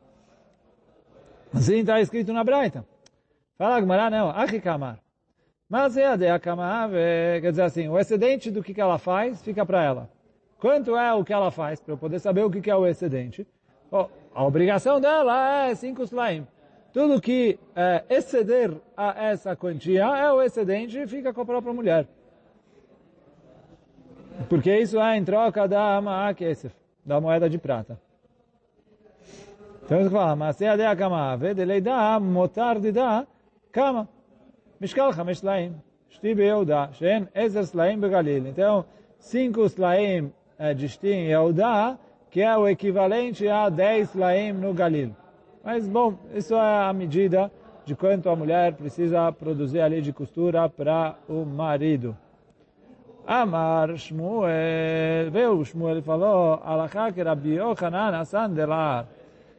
Assim 1.53 1.79
está 1.79 1.99
escrito 1.99 2.31
na 2.31 2.41
Braita. 2.41 2.85
Fala 3.57 3.81
Gmará, 3.81 4.09
não, 4.09 4.29
Achikamar. 4.29 4.99
Mas 5.67 5.97
é 5.97 6.07
a 6.07 6.15
de 6.15 6.25
Akamar, 6.29 6.89
quer 6.89 7.49
dizer 7.49 7.63
assim, 7.63 7.89
o 7.89 7.99
excedente 7.99 8.49
do 8.49 8.63
que, 8.63 8.73
que 8.73 8.79
ela 8.79 8.97
faz 8.97 9.41
fica 9.41 9.65
para 9.65 9.83
ela. 9.83 10.09
Quanto 10.57 10.95
é 10.95 11.13
o 11.13 11.21
que 11.21 11.33
ela 11.33 11.51
faz, 11.51 11.81
para 11.81 11.95
eu 11.95 11.97
poder 11.97 12.19
saber 12.19 12.45
o 12.45 12.49
que, 12.49 12.61
que 12.61 12.71
é 12.71 12.75
o 12.77 12.87
excedente? 12.87 13.45
A 14.33 14.45
obrigação 14.45 15.01
dela 15.01 15.65
é 15.65 15.75
cinco 15.75 16.03
slaim. 16.03 16.47
Tudo 16.93 17.19
que 17.19 17.59
é, 17.75 18.05
exceder 18.09 18.71
a 18.95 19.21
essa 19.21 19.53
quantia 19.53 20.05
é 20.05 20.31
o 20.31 20.41
excedente 20.41 20.97
e 20.97 21.05
fica 21.05 21.33
com 21.33 21.41
a 21.41 21.45
própria 21.45 21.73
mulher. 21.73 22.07
Porque 24.49 24.77
isso 24.77 24.99
é 24.99 25.17
em 25.17 25.23
troca 25.23 25.67
da 25.67 25.97
Ama'a 25.97 26.35
da 27.05 27.19
moeda 27.19 27.49
de 27.49 27.57
prata. 27.57 27.99
Então 29.85 29.99
ele 29.99 30.09
fala, 30.09 30.35
mas 30.35 30.55
se 30.55 30.65
a 30.65 30.95
kama 30.95 31.33
ave, 31.33 31.53
de 31.53 31.65
leida 31.65 32.19
motar 32.19 32.79
de 32.79 32.91
da 32.91 33.27
kama. 33.71 34.07
Mishkal 34.79 35.13
chamesh 35.13 35.39
slaim. 35.39 35.75
Shti 36.09 36.33
beyeuda, 36.33 36.89
shen 36.93 37.27
ezer 37.35 37.63
slaim 37.63 37.99
begalil. 37.99 38.47
Então, 38.47 38.85
cinco 39.19 39.65
slaim 39.65 40.31
eh, 40.57 40.73
de 40.73 40.87
Shti 40.87 41.07
em 41.07 41.27
Yehuda, 41.27 41.97
que 42.29 42.41
é 42.41 42.55
o 42.57 42.67
equivalente 42.67 43.47
a 43.47 43.69
dez 43.69 44.09
slaim 44.09 44.53
no 44.53 44.73
Galil. 44.73 45.15
Mas, 45.63 45.87
bom, 45.87 46.15
isso 46.33 46.55
é 46.55 46.89
a 46.89 46.93
medida 46.93 47.51
de 47.85 47.95
quanto 47.95 48.29
a 48.29 48.35
mulher 48.35 48.73
precisa 48.73 49.31
produzir 49.31 49.81
ali 49.81 50.01
de 50.01 50.13
costura 50.13 50.67
para 50.69 51.15
o 51.27 51.45
marido. 51.45 52.17
Amar 53.25 53.97
Shmuel, 53.97 55.31
veio 55.31 55.63
Shmuel 55.63 55.99
e 55.99 56.01
falou, 56.01 56.59
Alachá 56.63 57.09
que 57.11 57.23
Rabi 57.23 57.55
Yochanan 57.55 58.19
Hassan 58.19 58.49
Delar. 58.49 59.07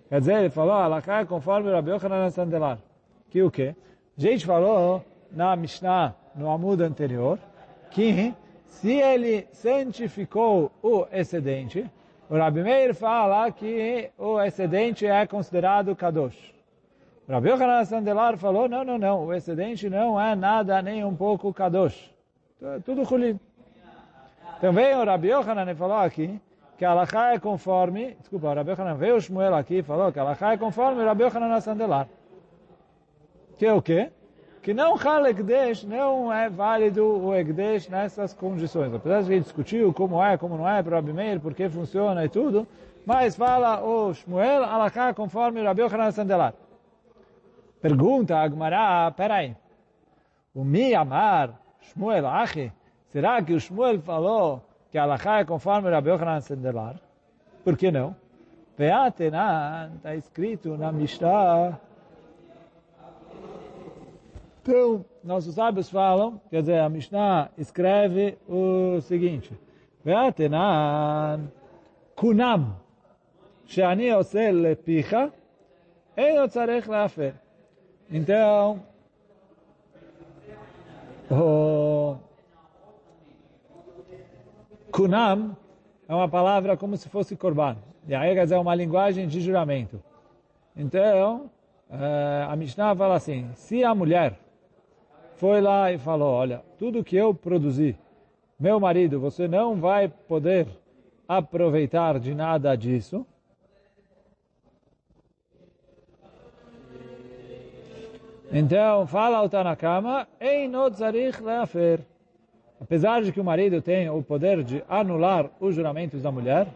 Quer 0.08 0.20
dizer, 0.20 0.34
ele 0.40 0.50
falou, 0.50 0.74
Alachá 0.74 1.20
é 1.20 1.24
conforme 1.24 1.70
Rabi 1.70 1.92
Yochanan 1.92 2.26
Hassan 2.26 2.46
Delar. 2.48 2.78
Que 3.30 3.42
o 3.42 3.50
quê? 3.50 3.74
A 4.18 4.20
gente 4.20 4.44
falou 4.44 5.02
na 5.32 5.56
Mishnah, 5.56 6.14
no 6.34 6.50
Amud 6.50 6.82
anterior, 6.82 7.38
que 7.90 8.34
se 8.66 8.92
ele 8.92 9.46
santificou 9.50 10.70
o 10.82 11.06
excedente, 11.10 11.90
o 12.28 12.36
Rabi 12.36 12.62
Meir 12.62 12.94
fala 12.94 13.50
que 13.50 14.10
o 14.18 14.40
excedente 14.42 15.06
é 15.06 15.26
considerado 15.26 15.96
Kadosh. 15.96 16.54
O 17.26 17.32
Rabi 17.32 17.48
Yochanan 17.48 17.84
Sandelar 17.86 18.36
falou, 18.36 18.68
não, 18.68 18.84
não, 18.84 18.98
não, 18.98 19.24
o 19.24 19.32
excedente 19.32 19.88
não 19.88 20.20
é 20.20 20.34
nada 20.34 20.82
nem 20.82 21.02
um 21.02 21.16
pouco 21.16 21.52
Kadosh. 21.52 22.12
Tudo 22.84 23.02
Hulin. 23.02 23.38
Também 24.60 24.94
o 24.94 25.04
Rabi 25.04 25.28
Yochanan 25.28 25.74
falou 25.74 25.98
aqui 25.98 26.40
que 26.78 26.84
a 26.84 26.90
Alaha 26.90 27.34
é 27.34 27.38
conforme, 27.38 28.16
desculpa, 28.18 28.48
o 28.48 28.54
Rabi 28.54 28.70
Yochanan 28.70 28.94
veio 28.94 29.16
o 29.16 29.20
Shmuel 29.20 29.54
aqui 29.54 29.78
e 29.78 29.82
falou 29.82 30.12
que 30.12 30.18
a 30.18 30.22
Alaha 30.22 30.52
é 30.52 30.56
conforme 30.56 31.02
o 31.02 31.06
Rabi 31.06 31.24
Yochanan 31.24 31.60
Sandelar. 31.60 32.08
Que 33.58 33.66
é 33.66 33.72
o 33.72 33.80
quê? 33.80 34.10
que 34.64 34.72
não 34.72 34.96
Hal 34.96 35.26
Ekdesh, 35.26 35.84
não 35.84 36.32
é 36.32 36.48
válido 36.48 37.04
o 37.04 37.36
Ekdesh 37.36 37.86
nessas 37.90 38.32
condições. 38.32 38.94
Apesar 38.94 39.20
de 39.20 39.30
a 39.30 39.36
gente 39.36 39.44
discutiu 39.44 39.92
como 39.92 40.24
é, 40.24 40.38
como 40.38 40.56
não 40.56 40.66
é 40.66 40.82
para 40.82 40.94
o 40.94 40.98
Abimeir, 40.98 41.38
por 41.38 41.52
que 41.52 41.68
funciona 41.68 42.24
e 42.24 42.30
tudo, 42.30 42.66
mas 43.04 43.36
fala 43.36 43.84
o 43.84 44.14
Shmuel 44.14 44.64
Alaká 44.64 45.12
conforme 45.12 45.60
o 45.60 45.64
Rabi 45.64 45.82
Yochanan 45.82 46.10
Sandelar. 46.12 46.54
Pergunta 47.82 48.38
a 48.38 48.42
Agmará, 48.42 49.12
peraí, 49.14 49.54
o 50.54 50.64
Mi 50.64 50.94
Amar, 50.94 51.60
Shmuel 51.82 52.26
Achi, 52.26 52.72
será 53.13 53.41
que 53.41 53.53
o 53.53 53.59
Shmuel 53.59 54.01
falou 54.01 54.61
que 54.91 54.97
Alaká 54.97 55.39
é 55.39 55.45
conforme 55.45 55.89
o 55.89 55.91
Rabi 55.91 56.09
Yochanan 56.09 56.41
Sandelar? 56.41 56.95
Por 57.63 57.77
que 57.77 57.91
não? 57.91 58.15
Veatenan, 58.77 59.91
está 59.97 60.15
escrito 60.15 60.77
na 60.77 60.91
Mishnah, 60.91 61.79
então, 64.61 65.03
nossos 65.23 65.55
sábios 65.55 65.89
falam, 65.89 66.39
quer 66.49 66.61
dizer, 66.61 66.79
a 66.79 66.89
Mishnah 66.89 67.49
escreve 67.57 68.37
o 68.47 69.01
seguinte, 69.01 69.51
Ve'atenan 70.05 71.49
kunam 72.15 72.75
she'ani 73.65 74.13
ose 74.13 74.51
lepicha 74.51 75.31
אין 76.17 76.47
tzarech 76.49 76.87
להפר. 76.87 77.33
Então, 78.11 78.81
o 81.31 81.72
kunam 84.94 85.56
é 86.08 86.14
uma 86.14 86.28
palavra 86.28 86.76
como 86.76 86.96
se 86.96 87.08
fosse 87.08 87.34
korban. 87.34 87.76
E 88.06 88.14
aí 88.14 88.32
dizer 88.32 88.56
uma 88.56 88.76
linguagem 88.76 89.26
de 89.26 89.40
juramento. 89.40 90.00
Então, 90.76 91.50
a 92.48 92.54
Mishnah 92.54 92.94
fala 92.94 93.16
assim, 93.16 93.50
se 93.54 93.82
a 93.82 93.92
mulher 93.92 94.38
foi 95.34 95.60
lá 95.60 95.90
e 95.90 95.98
falou, 95.98 96.32
olha, 96.32 96.62
tudo 96.78 97.02
que 97.02 97.16
eu 97.16 97.34
produzi, 97.34 97.98
meu 98.58 98.78
marido, 98.78 99.18
você 99.18 99.48
não 99.48 99.74
vai 99.74 100.06
poder 100.08 100.68
aproveitar 101.26 102.20
de 102.20 102.32
nada 102.32 102.76
disso. 102.76 103.26
Então, 108.52 109.08
fala 109.08 109.42
o 109.42 109.48
Tanakama, 109.48 110.28
Apesar 112.80 113.22
de 113.22 113.32
que 113.32 113.40
o 113.40 113.44
marido 113.44 113.80
tem 113.80 114.08
o 114.10 114.22
poder 114.22 114.62
de 114.62 114.82
anular 114.88 115.50
os 115.60 115.74
juramentos 115.74 116.22
da 116.22 116.30
mulher, 116.30 116.68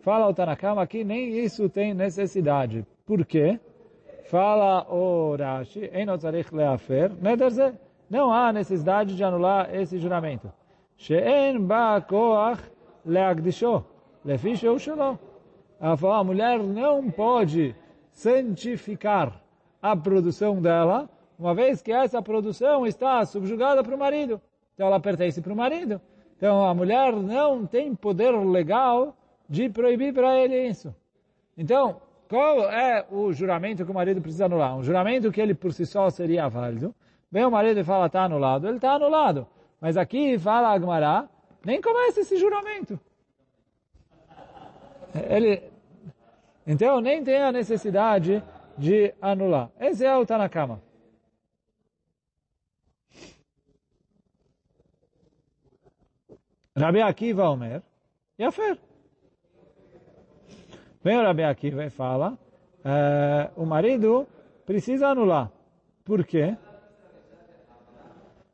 fala 0.00 0.28
o 0.28 0.34
Tanakama 0.34 0.86
que 0.86 1.04
nem 1.04 1.38
isso 1.38 1.68
tem 1.68 1.92
necessidade. 1.92 2.86
Por 3.04 3.24
quê? 3.24 3.58
Fala 4.30 4.86
o 4.88 5.36
Rashi, 5.36 5.90
não 8.08 8.32
há 8.32 8.52
necessidade 8.52 9.16
de 9.16 9.24
anular 9.24 9.74
esse 9.74 9.98
juramento. 9.98 10.52
Ela 15.80 15.96
falou, 15.96 16.16
a 16.16 16.24
mulher 16.24 16.62
não 16.62 17.10
pode 17.10 17.74
santificar 18.10 19.40
a 19.80 19.96
produção 19.96 20.60
dela, 20.60 21.08
uma 21.38 21.54
vez 21.54 21.80
que 21.80 21.90
essa 21.90 22.20
produção 22.20 22.86
está 22.86 23.24
subjugada 23.24 23.82
para 23.82 23.94
o 23.94 23.98
marido. 23.98 24.40
Então 24.80 24.88
ela 24.88 24.98
pertence 24.98 25.42
para 25.42 25.52
o 25.52 25.56
marido. 25.56 26.00
Então 26.38 26.64
a 26.64 26.74
mulher 26.74 27.12
não 27.12 27.66
tem 27.66 27.94
poder 27.94 28.30
legal 28.30 29.14
de 29.46 29.68
proibir 29.68 30.14
para 30.14 30.34
ele 30.38 30.68
isso. 30.68 30.94
Então, 31.54 32.00
qual 32.26 32.62
é 32.70 33.04
o 33.10 33.30
juramento 33.30 33.84
que 33.84 33.90
o 33.90 33.94
marido 33.94 34.22
precisa 34.22 34.46
anular? 34.46 34.74
Um 34.74 34.82
juramento 34.82 35.30
que 35.30 35.38
ele 35.38 35.52
por 35.52 35.74
si 35.74 35.84
só 35.84 36.08
seria 36.08 36.48
válido. 36.48 36.94
Vem 37.30 37.44
o 37.44 37.50
marido 37.50 37.78
e 37.78 37.84
fala, 37.84 38.06
está 38.06 38.24
anulado. 38.24 38.66
Ele 38.66 38.76
está 38.76 38.94
anulado. 38.94 39.46
Mas 39.78 39.98
aqui 39.98 40.38
fala 40.38 40.72
Agmará, 40.72 41.28
nem 41.62 41.78
começa 41.78 42.22
esse 42.22 42.38
juramento. 42.38 42.98
Ele, 45.28 45.62
então, 46.66 47.02
nem 47.02 47.22
tem 47.22 47.42
a 47.42 47.52
necessidade 47.52 48.42
de 48.78 49.12
anular. 49.20 49.68
Esse 49.78 50.06
é 50.06 50.16
o 50.16 50.24
Tanakama. 50.24 50.80
Rabi 56.80 57.02
Akiva 57.02 57.50
Omer, 57.50 57.82
Yafer. 58.38 58.78
Vem 61.04 61.18
o 61.18 61.22
Rabi 61.22 61.44
Akiva 61.44 61.84
e 61.84 61.90
fala, 61.90 62.38
uh, 62.78 63.62
o 63.62 63.66
marido 63.66 64.26
precisa 64.64 65.08
anular. 65.08 65.50
Por 66.02 66.24
quê? 66.24 66.56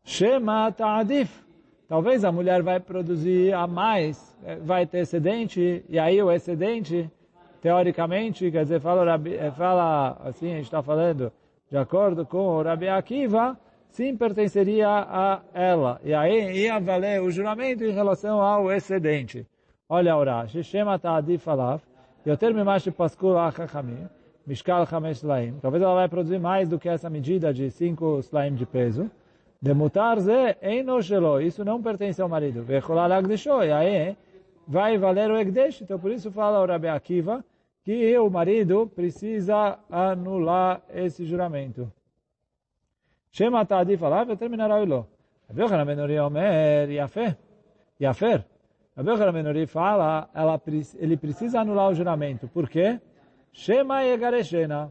Shema 0.02 0.72
ta'adif. 0.72 1.44
Talvez 1.88 2.24
a 2.24 2.32
mulher 2.32 2.62
vai 2.62 2.80
produzir 2.80 3.54
a 3.54 3.64
mais, 3.68 4.36
eh, 4.44 4.56
vai 4.56 4.86
ter 4.86 4.98
excedente, 4.98 5.84
e 5.88 5.96
aí 6.00 6.20
o 6.20 6.32
excedente, 6.32 7.08
teoricamente, 7.62 8.50
quer 8.50 8.64
dizer, 8.64 8.80
fala, 8.80 9.20
eh, 9.24 9.52
fala 9.52 10.20
assim, 10.24 10.50
a 10.50 10.56
gente 10.56 10.64
está 10.64 10.82
falando, 10.82 11.32
de 11.70 11.76
acordo 11.76 12.26
com 12.26 12.38
o 12.38 12.62
Rabi 12.62 12.88
Akiva, 12.88 13.56
sim 13.96 14.14
pertenceria 14.14 14.88
a 14.88 15.40
ela. 15.54 15.98
E 16.04 16.12
aí 16.12 16.54
ia 16.64 16.78
valer 16.78 17.22
o 17.22 17.30
juramento 17.30 17.82
em 17.82 17.92
relação 17.92 18.42
ao 18.42 18.70
excedente. 18.70 19.46
Olha 19.88 20.14
o 20.16 20.22
Rashi, 20.22 20.62
Shema 20.62 20.98
Ta'adi 20.98 21.38
Falav, 21.38 21.80
Yoter 22.26 22.52
Mimash 22.54 22.90
Paskul 22.90 23.38
Achachamim, 23.38 24.06
Mishkal 24.46 24.84
Chamesh 24.86 25.22
Slaim. 25.22 25.54
Talvez 25.62 25.82
ela 25.82 25.94
vai 25.94 26.08
produzir 26.10 26.38
mais 26.38 26.68
do 26.68 26.78
que 26.78 26.90
essa 26.90 27.08
medida 27.08 27.54
de 27.54 27.70
5 27.70 28.18
slaim 28.18 28.54
de 28.54 28.66
peso. 28.66 29.10
Demutar 29.62 30.20
ze 30.20 30.56
eino 30.60 31.00
shelo. 31.00 31.40
Isso 31.40 31.64
não 31.64 31.80
pertence 31.80 32.20
ao 32.20 32.28
marido. 32.28 32.62
Vecholal 32.62 33.10
agdesho. 33.10 33.62
E 33.62 33.72
aí 33.72 34.16
vai 34.68 34.98
valer 34.98 35.30
o 35.30 35.38
egdesh. 35.38 35.80
Então 35.80 35.98
por 35.98 36.12
isso 36.12 36.30
fala 36.30 36.60
o 36.60 36.66
Rabi 36.66 36.88
Akiva 36.88 37.42
que 37.82 38.18
o 38.18 38.28
marido 38.28 38.90
precisa 38.94 39.78
anular 39.90 40.82
esse 40.92 41.24
juramento. 41.24 41.90
Shema 43.36 43.66
Ta'adi 43.66 43.98
Falav, 43.98 44.30
Yoter 44.30 44.48
Minaraylo. 44.48 45.06
Rabi 45.50 45.60
Yochanan 45.60 45.86
Ben 45.86 45.98
Uri 45.98 46.18
Omer, 46.18 46.88
Yafer. 46.88 47.36
Yafer. 48.00 48.42
Rabi 48.96 49.10
Yochanan 49.10 49.34
Ben 49.34 49.46
Uri 49.46 49.66
fala, 49.66 50.30
ela, 50.34 50.58
ele 50.98 51.18
precisa 51.18 51.60
anular 51.60 51.90
o 51.90 51.94
juramento. 51.94 52.48
Por 52.48 52.66
quê? 52.66 52.98
Shema 53.52 54.00
Yegareshena. 54.04 54.90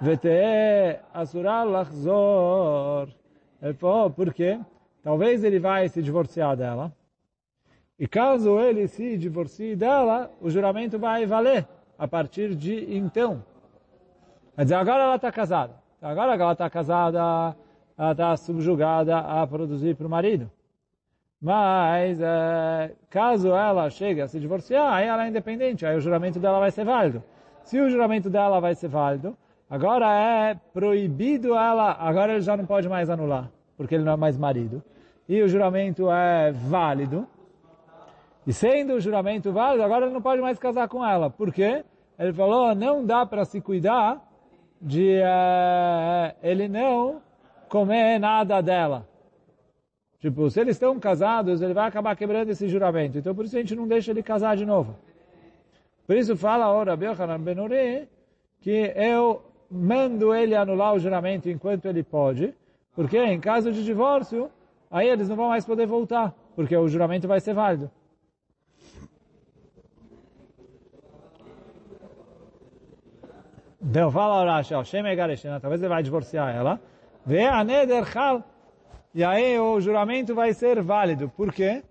Vete 0.00 0.98
Asura 1.14 1.62
Lachzor. 1.62 3.08
Ele 3.62 3.74
falou, 3.74 4.10
por 4.10 4.34
quê? 4.34 4.58
Talvez 5.04 5.44
ele 5.44 5.60
vai 5.60 5.88
se 5.88 6.02
divorciar 6.02 6.56
dela. 6.56 6.92
E 8.00 8.08
caso 8.08 8.58
ele 8.58 8.88
se 8.88 9.16
divorcie 9.16 9.76
dela, 9.76 10.28
o 10.40 10.50
juramento 10.50 10.98
vai 10.98 11.24
valer 11.24 11.68
a 11.96 12.08
partir 12.08 12.56
de 12.56 12.96
então. 12.96 13.44
Quer 14.56 14.64
dizer, 14.64 14.74
agora 14.74 15.04
ela 15.04 15.14
está 15.14 15.30
casada. 15.30 15.87
Agora 16.00 16.36
que 16.36 16.42
ela 16.42 16.52
está 16.52 16.70
casada, 16.70 17.56
ela 17.98 18.12
está 18.12 18.36
subjugada 18.36 19.18
a 19.18 19.44
produzir 19.46 19.96
para 19.96 20.06
o 20.06 20.10
marido. 20.10 20.48
Mas, 21.40 22.20
é, 22.20 22.92
caso 23.10 23.48
ela 23.48 23.90
chegue 23.90 24.20
a 24.20 24.28
se 24.28 24.38
divorciar, 24.38 24.92
aí 24.92 25.06
ela 25.06 25.24
é 25.24 25.28
independente, 25.28 25.84
aí 25.84 25.96
o 25.96 26.00
juramento 26.00 26.38
dela 26.38 26.60
vai 26.60 26.70
ser 26.70 26.84
válido. 26.84 27.22
Se 27.62 27.80
o 27.80 27.90
juramento 27.90 28.30
dela 28.30 28.60
vai 28.60 28.74
ser 28.74 28.88
válido, 28.88 29.36
agora 29.68 30.06
é 30.06 30.56
proibido 30.72 31.54
ela, 31.54 31.92
agora 31.92 32.32
ele 32.32 32.42
já 32.42 32.56
não 32.56 32.64
pode 32.64 32.88
mais 32.88 33.10
anular, 33.10 33.50
porque 33.76 33.94
ele 33.94 34.04
não 34.04 34.12
é 34.12 34.16
mais 34.16 34.38
marido. 34.38 34.82
E 35.28 35.42
o 35.42 35.48
juramento 35.48 36.10
é 36.10 36.52
válido. 36.52 37.26
E 38.46 38.52
sendo 38.52 38.94
o 38.94 39.00
juramento 39.00 39.52
válido, 39.52 39.82
agora 39.82 40.06
ele 40.06 40.14
não 40.14 40.22
pode 40.22 40.40
mais 40.40 40.58
casar 40.58 40.88
com 40.88 41.04
ela. 41.04 41.28
Por 41.28 41.52
quê? 41.52 41.84
Ele 42.18 42.32
falou, 42.32 42.74
não 42.74 43.04
dá 43.04 43.26
para 43.26 43.44
se 43.44 43.60
cuidar 43.60 44.27
de 44.80 45.20
uh, 45.20 46.34
ele 46.42 46.68
não 46.68 47.20
comer 47.68 48.18
nada 48.18 48.60
dela. 48.60 49.06
Tipo, 50.20 50.50
se 50.50 50.60
eles 50.60 50.76
estão 50.76 50.98
casados, 50.98 51.62
ele 51.62 51.74
vai 51.74 51.86
acabar 51.86 52.16
quebrando 52.16 52.50
esse 52.50 52.68
juramento. 52.68 53.18
Então, 53.18 53.34
por 53.34 53.44
isso 53.44 53.56
a 53.56 53.60
gente 53.60 53.76
não 53.76 53.86
deixa 53.86 54.10
ele 54.10 54.22
casar 54.22 54.56
de 54.56 54.66
novo. 54.66 54.96
Por 56.06 56.16
isso 56.16 56.36
fala 56.36 56.72
ora 56.72 56.94
Yochanan 56.94 57.38
Benuri 57.38 58.08
que 58.60 58.92
eu 58.96 59.42
mando 59.70 60.34
ele 60.34 60.54
anular 60.54 60.94
o 60.94 60.98
juramento 60.98 61.48
enquanto 61.48 61.86
ele 61.86 62.02
pode, 62.02 62.54
porque 62.94 63.18
em 63.18 63.38
caso 63.38 63.70
de 63.70 63.84
divórcio, 63.84 64.50
aí 64.90 65.08
eles 65.08 65.28
não 65.28 65.36
vão 65.36 65.50
mais 65.50 65.64
poder 65.64 65.86
voltar, 65.86 66.34
porque 66.56 66.76
o 66.76 66.88
juramento 66.88 67.28
vai 67.28 67.40
ser 67.40 67.54
válido. 67.54 67.90
Então 73.80 74.10
fala 74.10 74.42
Urashi, 74.42 74.74
Shem 74.84 75.06
Egareshina, 75.06 75.60
talvez 75.60 75.80
ele 75.80 75.88
vai 75.88 76.02
divorciar 76.02 76.54
ela. 76.54 76.80
A 77.26 77.64
e 79.14 79.24
aí 79.24 79.58
o 79.58 79.80
juramento 79.80 80.34
vai 80.34 80.52
ser 80.52 80.82
válido. 80.82 81.28
Por 81.36 81.52
quê? 81.52 81.82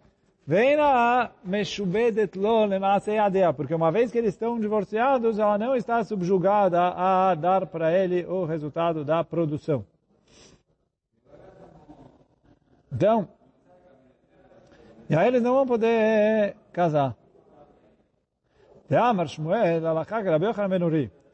Porque 3.55 3.75
uma 3.75 3.91
vez 3.91 4.11
que 4.11 4.17
eles 4.17 4.33
estão 4.33 4.59
divorciados, 4.59 5.39
ela 5.39 5.57
não 5.57 5.75
está 5.75 6.03
subjugada 6.03 6.79
a 6.79 7.35
dar 7.35 7.65
para 7.65 7.91
ele 7.91 8.25
o 8.25 8.45
resultado 8.45 9.03
da 9.03 9.23
produção. 9.23 9.85
Então, 12.91 13.27
e 15.09 15.15
aí 15.15 15.27
eles 15.27 15.41
não 15.41 15.53
vão 15.53 15.65
poder 15.67 16.55
casar. 16.71 17.15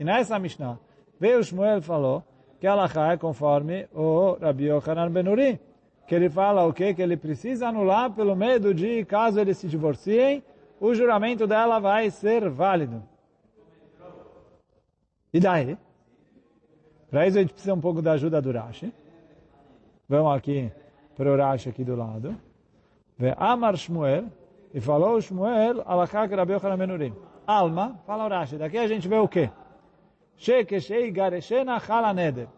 E 0.04 0.06
nessa 0.06 0.38
Mishnah, 0.38 0.78
veio 1.18 1.42
Shmuel 1.42 1.82
falou 1.82 2.22
que 2.60 2.68
alakha 2.68 3.14
é 3.14 3.18
conforme 3.18 3.88
o 3.94 4.34
Rabi 4.34 4.66
Yochanan 4.66 5.10
ben 5.10 5.30
Uri 5.30 5.58
que 6.06 6.14
ele 6.14 6.30
fala 6.30 6.66
o 6.66 6.74
quê? 6.74 6.94
Que 6.94 7.02
ele 7.02 7.16
precisa 7.16 7.70
anular 7.70 8.12
pelo 8.12 8.36
medo 8.36 8.74
de, 8.74 9.06
caso 9.06 9.40
eles 9.40 9.58
se 9.58 9.66
divorciem, 9.66 10.44
o 10.78 10.94
juramento 10.94 11.48
dela 11.48 11.80
vai 11.80 12.10
ser 12.10 12.50
válido. 12.50 13.02
E 15.34 15.40
daí? 15.40 15.78
Para 17.10 17.26
isso 17.26 17.38
a 17.38 17.42
gente 17.42 17.54
precisa 17.54 17.74
um 17.74 17.80
pouco 17.80 18.02
da 18.02 18.12
ajuda 18.12 18.42
do 18.42 18.52
Rashi. 18.52 18.94
Vamos 20.10 20.36
aqui 20.36 20.70
para 21.16 21.32
o 21.32 21.38
Rashi 21.38 21.70
aqui 21.70 21.86
do 21.86 21.96
lado. 21.96 22.36
Ve 23.18 23.34
Amar 23.38 23.78
Shmuel, 23.78 24.26
e 24.74 24.82
falou 24.82 25.22
Shmuel, 25.22 25.82
alakak 25.86 26.36
Rabi 26.36 26.52
Yochanan 26.52 26.76
Menurim. 26.76 27.14
Alma, 27.48 27.98
fala 28.06 28.26
o 28.26 28.28
Rashi, 28.28 28.58
daqui 28.58 28.78
a 28.78 28.86
gente 28.86 29.08
vê 29.08 29.18
o 29.18 29.30
quê? 29.30 29.50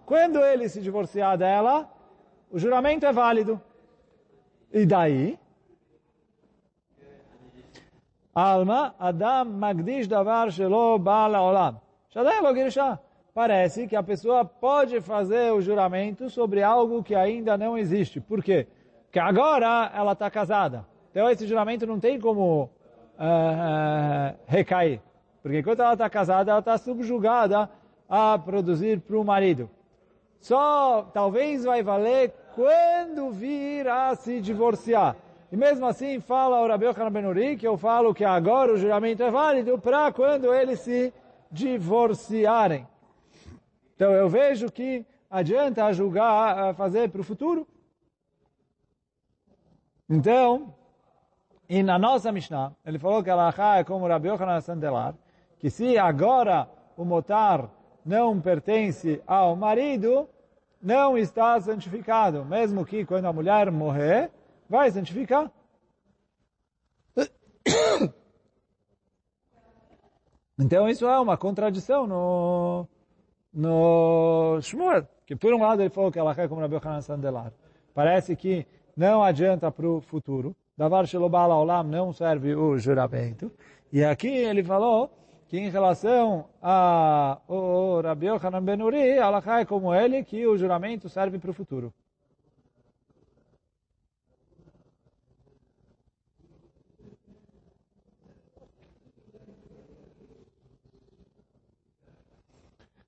Quando 0.06 0.40
ele 0.44 0.70
se 0.70 0.82
divorciar 0.82 1.38
dela, 1.38 1.90
o 2.52 2.58
juramento 2.58 3.06
é 3.06 3.14
válido. 3.14 3.62
E 4.72 4.86
daí? 4.86 5.38
Alma, 8.34 8.94
Adam 9.00 9.46
Magdish 9.46 10.08
Davar 10.08 10.52
Shelo 10.52 11.00
Baal 11.00 11.34
Olam. 11.34 11.80
Parece 13.34 13.88
que 13.88 13.96
a 13.96 14.04
pessoa 14.04 14.46
pode 14.46 15.02
fazer 15.02 15.52
o 15.54 15.62
juramento 15.62 16.30
sobre 16.30 16.64
algo 16.64 17.04
que 17.04 17.14
ainda 17.14 17.58
não 17.58 17.78
existe. 17.78 18.20
Por 18.20 18.44
quê? 18.44 18.68
Porque 19.06 19.20
agora 19.20 19.92
ela 19.94 20.14
está 20.14 20.30
casada. 20.30 20.86
Então 21.12 21.30
esse 21.30 21.48
juramento 21.48 21.86
não 21.86 22.00
tem 22.00 22.20
como 22.20 22.64
uh, 22.64 22.68
uh, 23.18 24.38
recair. 24.46 25.02
Porque 25.46 25.60
enquanto 25.60 25.82
ela 25.82 25.94
está 25.94 26.10
casada, 26.10 26.50
ela 26.50 26.60
está 26.60 26.76
subjugada 26.76 27.70
a 28.10 28.36
produzir 28.36 29.00
para 29.00 29.16
o 29.16 29.24
marido. 29.24 29.70
Só 30.40 31.04
talvez 31.14 31.64
vai 31.64 31.84
valer 31.84 32.34
quando 32.56 33.30
vir 33.30 33.88
a 33.88 34.16
se 34.16 34.42
divorciar. 34.42 35.16
E 35.52 35.56
mesmo 35.56 35.86
assim 35.86 36.20
fala 36.20 36.60
o 36.64 36.68
Rabi 36.68 36.88
Yochanan 36.88 37.12
Ben 37.12 37.56
que 37.56 37.68
eu 37.68 37.78
falo 37.78 38.12
que 38.12 38.26
agora 38.26 38.74
o 38.74 38.78
juramento 38.78 39.22
é 39.22 39.30
válido 39.30 39.78
para 39.78 40.12
quando 40.12 40.52
eles 40.52 40.80
se 40.80 41.14
divorciarem. 41.52 42.88
Então 43.96 44.12
eu 44.14 44.28
vejo 44.28 44.72
que 44.72 45.06
adianta 45.30 45.94
julgar, 45.94 46.74
fazer 46.74 47.12
para 47.12 47.22
o 47.22 47.24
futuro. 47.24 47.68
Então, 50.10 50.74
e 51.70 51.84
na 51.84 52.00
nossa 52.00 52.32
Mishnah, 52.32 52.74
ele 52.84 52.98
falou 52.98 53.22
que 53.22 53.30
ela 53.30 53.54
é 53.78 53.84
como 53.84 54.06
o 54.06 54.08
Rabi 54.08 54.30
Yochanan 54.30 54.60
Sandelar, 54.60 55.14
que 55.66 55.72
se 55.72 55.98
agora 55.98 56.70
o 56.96 57.04
motar 57.04 57.72
não 58.06 58.40
pertence 58.40 59.20
ao 59.26 59.56
marido, 59.56 60.30
não 60.80 61.18
está 61.18 61.60
santificado, 61.60 62.46
mesmo 62.46 62.86
que 62.86 63.04
quando 63.04 63.26
a 63.26 63.34
mulher 63.34 63.72
morrer, 63.72 64.30
vai 64.70 64.92
santificar. 64.92 65.52
Então 70.60 70.88
isso 70.88 71.08
é 71.08 71.20
uma 71.20 71.36
contradição 71.36 72.06
no, 72.06 72.88
no 73.52 74.60
Shmuel, 74.62 75.08
que 75.26 75.36
por 75.36 75.52
um 75.52 75.64
lado 75.64 75.82
ele 75.82 75.90
falou 75.90 76.12
que 76.12 76.20
ela 76.20 76.34
é 76.38 76.48
como 76.48 76.62
Rabbi 76.62 76.76
Yochanan 76.76 77.02
Sandelar. 77.02 77.52
Parece 77.92 78.36
que 78.36 78.68
não 78.96 79.24
adianta 79.24 79.72
para 79.72 79.90
o 79.90 80.00
futuro. 80.00 80.56
Davar 80.78 81.08
Shelobala 81.08 81.56
Olam 81.56 81.84
não 81.84 82.14
serve 82.14 82.56
o 82.56 82.78
juramento. 82.78 83.52
E 83.92 84.04
aqui 84.04 84.28
ele 84.28 84.64
falou 84.64 85.12
que 85.48 85.58
em 85.58 85.70
relação 85.70 86.48
a 86.62 87.40
o 87.48 88.02
Rabi 88.02 88.28
Yochanan 88.28 88.64
Ben 88.64 88.82
Uri, 88.82 88.98
é 89.00 89.66
como 89.66 89.94
ele, 89.94 90.24
que 90.24 90.46
o 90.48 90.58
juramento 90.58 91.08
serve 91.08 91.38
para 91.38 91.52
o 91.52 91.54
futuro. 91.54 91.94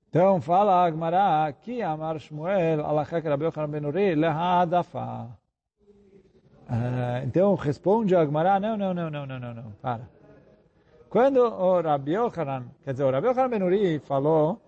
Então 0.08 0.40
fala 0.40 0.86
Agmará, 0.86 1.46
aqui 1.46 1.82
Amar 1.82 2.18
Shmuel, 2.18 2.84
Allah 2.84 3.04
que 3.04 3.28
Rabi 3.28 3.44
Yochanan 3.44 3.68
Ben 3.68 3.84
Uri, 3.84 4.14
lehadafa. 4.14 5.28
Então 7.24 7.54
responde 7.54 8.14
Agmará, 8.14 8.60
não, 8.60 8.76
não, 8.76 8.94
não, 8.94 9.10
não, 9.10 9.26
não, 9.26 9.38
não, 9.38 9.54
não, 9.54 9.72
para. 9.82 10.17
Quando 11.08 11.40
o 11.40 11.80
Rabi 11.80 12.12
Yochanan, 12.12 12.66
quer 12.84 12.92
dizer, 12.92 13.04
o 13.04 13.10
Rabi 13.10 13.28
Yochanan 13.28 13.48
Ben 13.48 13.62
Uri 13.62 13.98
falou 14.00 14.60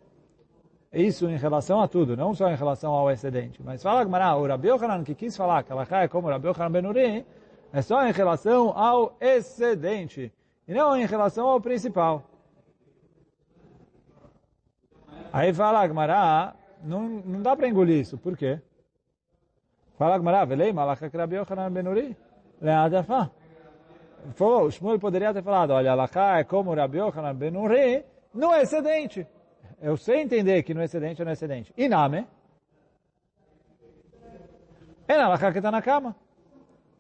Isso 0.93 1.29
em 1.29 1.37
relação 1.37 1.81
a 1.81 1.87
tudo, 1.87 2.17
não 2.17 2.35
só 2.35 2.51
em 2.51 2.57
relação 2.57 2.93
ao 2.93 3.11
excedente. 3.11 3.63
Mas 3.63 3.83
fala 3.83 4.03
Gmará, 4.05 4.35
o 4.37 4.47
Rabi 4.47 4.69
Yochanan 4.69 5.05
que 5.05 5.15
quis 5.15 5.37
falar 5.37 5.63
que 5.63 5.71
Alaká 5.71 6.03
é 6.03 6.09
como 6.09 6.27
o 6.27 6.31
Rabi 6.31 6.49
Yochanan 6.49 6.73
Benuri, 6.73 7.27
é 7.73 7.83
só 7.83 8.05
em 8.05 8.11
relação 8.11 8.77
ao 8.77 9.17
excedente, 9.21 10.33
e 10.67 10.75
não 10.75 10.97
em 10.97 11.07
relação 11.07 11.47
ao 11.47 11.61
principal. 11.61 12.25
Aí 15.33 15.55
fala 15.55 15.87
Gmará, 15.87 16.57
não, 16.83 17.09
não 17.09 17.43
dá 17.43 17.55
para 17.55 17.69
engolir 17.69 18.01
isso, 18.01 18.19
por 18.19 18.37
quê? 18.37 18.61
Fala 19.97 20.19
Gmará, 20.19 20.45
velei 20.45 20.73
Malachá 20.73 21.09
que 21.09 21.17
Rabi 21.17 21.37
Yochanan 21.37 21.71
Benuri, 21.71 22.17
le'adafá. 22.61 23.31
Falou, 24.35 24.65
o 24.65 24.71
Shmuel 24.71 24.99
poderia 24.99 25.33
ter 25.33 25.43
falado, 25.43 25.73
olha, 25.73 25.93
Alaká 25.93 26.39
é 26.39 26.45
como 26.45 26.75
Rabi 26.75 26.99
Yochanan 26.99 27.35
Benuri, 27.35 28.05
no 28.35 28.55
excedente. 28.55 29.27
Eu 29.81 29.97
sei 29.97 30.21
entender 30.21 30.63
que 30.63 30.75
no 30.75 30.83
excedente 30.83 31.23
é 31.23 31.25
no 31.25 31.31
excedente. 31.31 31.73
Iname. 31.77 32.27
É 35.09 35.17
na 35.17 35.27
Alaká 35.27 35.51
que 35.53 35.59
está 35.59 35.71
na 35.71 35.83
cama. 35.83 36.15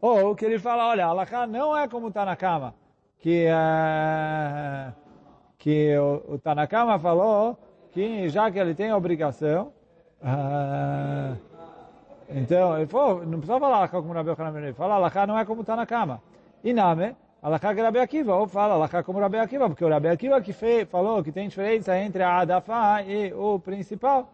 Ou 0.00 0.34
que 0.34 0.46
ele 0.46 0.58
fala, 0.58 0.88
olha, 0.88 1.06
Alaká 1.06 1.46
não 1.46 1.76
é 1.76 1.86
como 1.86 2.08
está 2.08 2.24
na 2.24 2.36
cama. 2.36 2.74
Que, 3.18 3.46
uh, 3.48 4.92
que 5.58 5.96
o, 5.98 6.34
o 6.34 6.38
Tanakama 6.38 6.98
falou 6.98 7.58
que 7.92 8.28
já 8.30 8.50
que 8.50 8.58
ele 8.58 8.74
tem 8.74 8.90
a 8.90 8.96
obrigação, 8.96 9.72
uh, 10.22 11.36
então, 12.30 12.76
ele 12.78 12.86
falou, 12.86 13.26
não 13.26 13.38
precisa 13.38 13.58
falar 13.60 13.76
Alaká 13.76 14.00
como 14.00 14.14
Rabi 14.14 14.30
Yochanan 14.30 14.52
Benuri. 14.52 14.72
Fala, 14.72 14.94
Alaká 14.94 15.26
não 15.26 15.38
é 15.38 15.44
como 15.44 15.60
está 15.60 15.76
na 15.76 15.84
cama. 15.84 16.22
Iname. 16.64 17.16
Alaká 17.42 17.74
que 17.74 17.80
Rabi 17.80 17.98
Akiva, 17.98 18.36
ou 18.36 18.46
fala 18.46 18.74
Alaká 18.74 19.02
como 19.02 19.18
Rabi 19.18 19.38
Akiva, 19.38 19.66
porque 19.66 19.84
o 19.84 19.88
Rabi 19.88 20.08
Akiva 20.08 20.40
que 20.42 20.52
fez, 20.52 20.86
falou 20.88 21.24
que 21.24 21.32
tem 21.32 21.48
diferença 21.48 21.96
entre 21.98 22.22
a 22.22 22.40
Adafá 22.40 23.02
e 23.02 23.32
o 23.32 23.58
principal. 23.58 24.28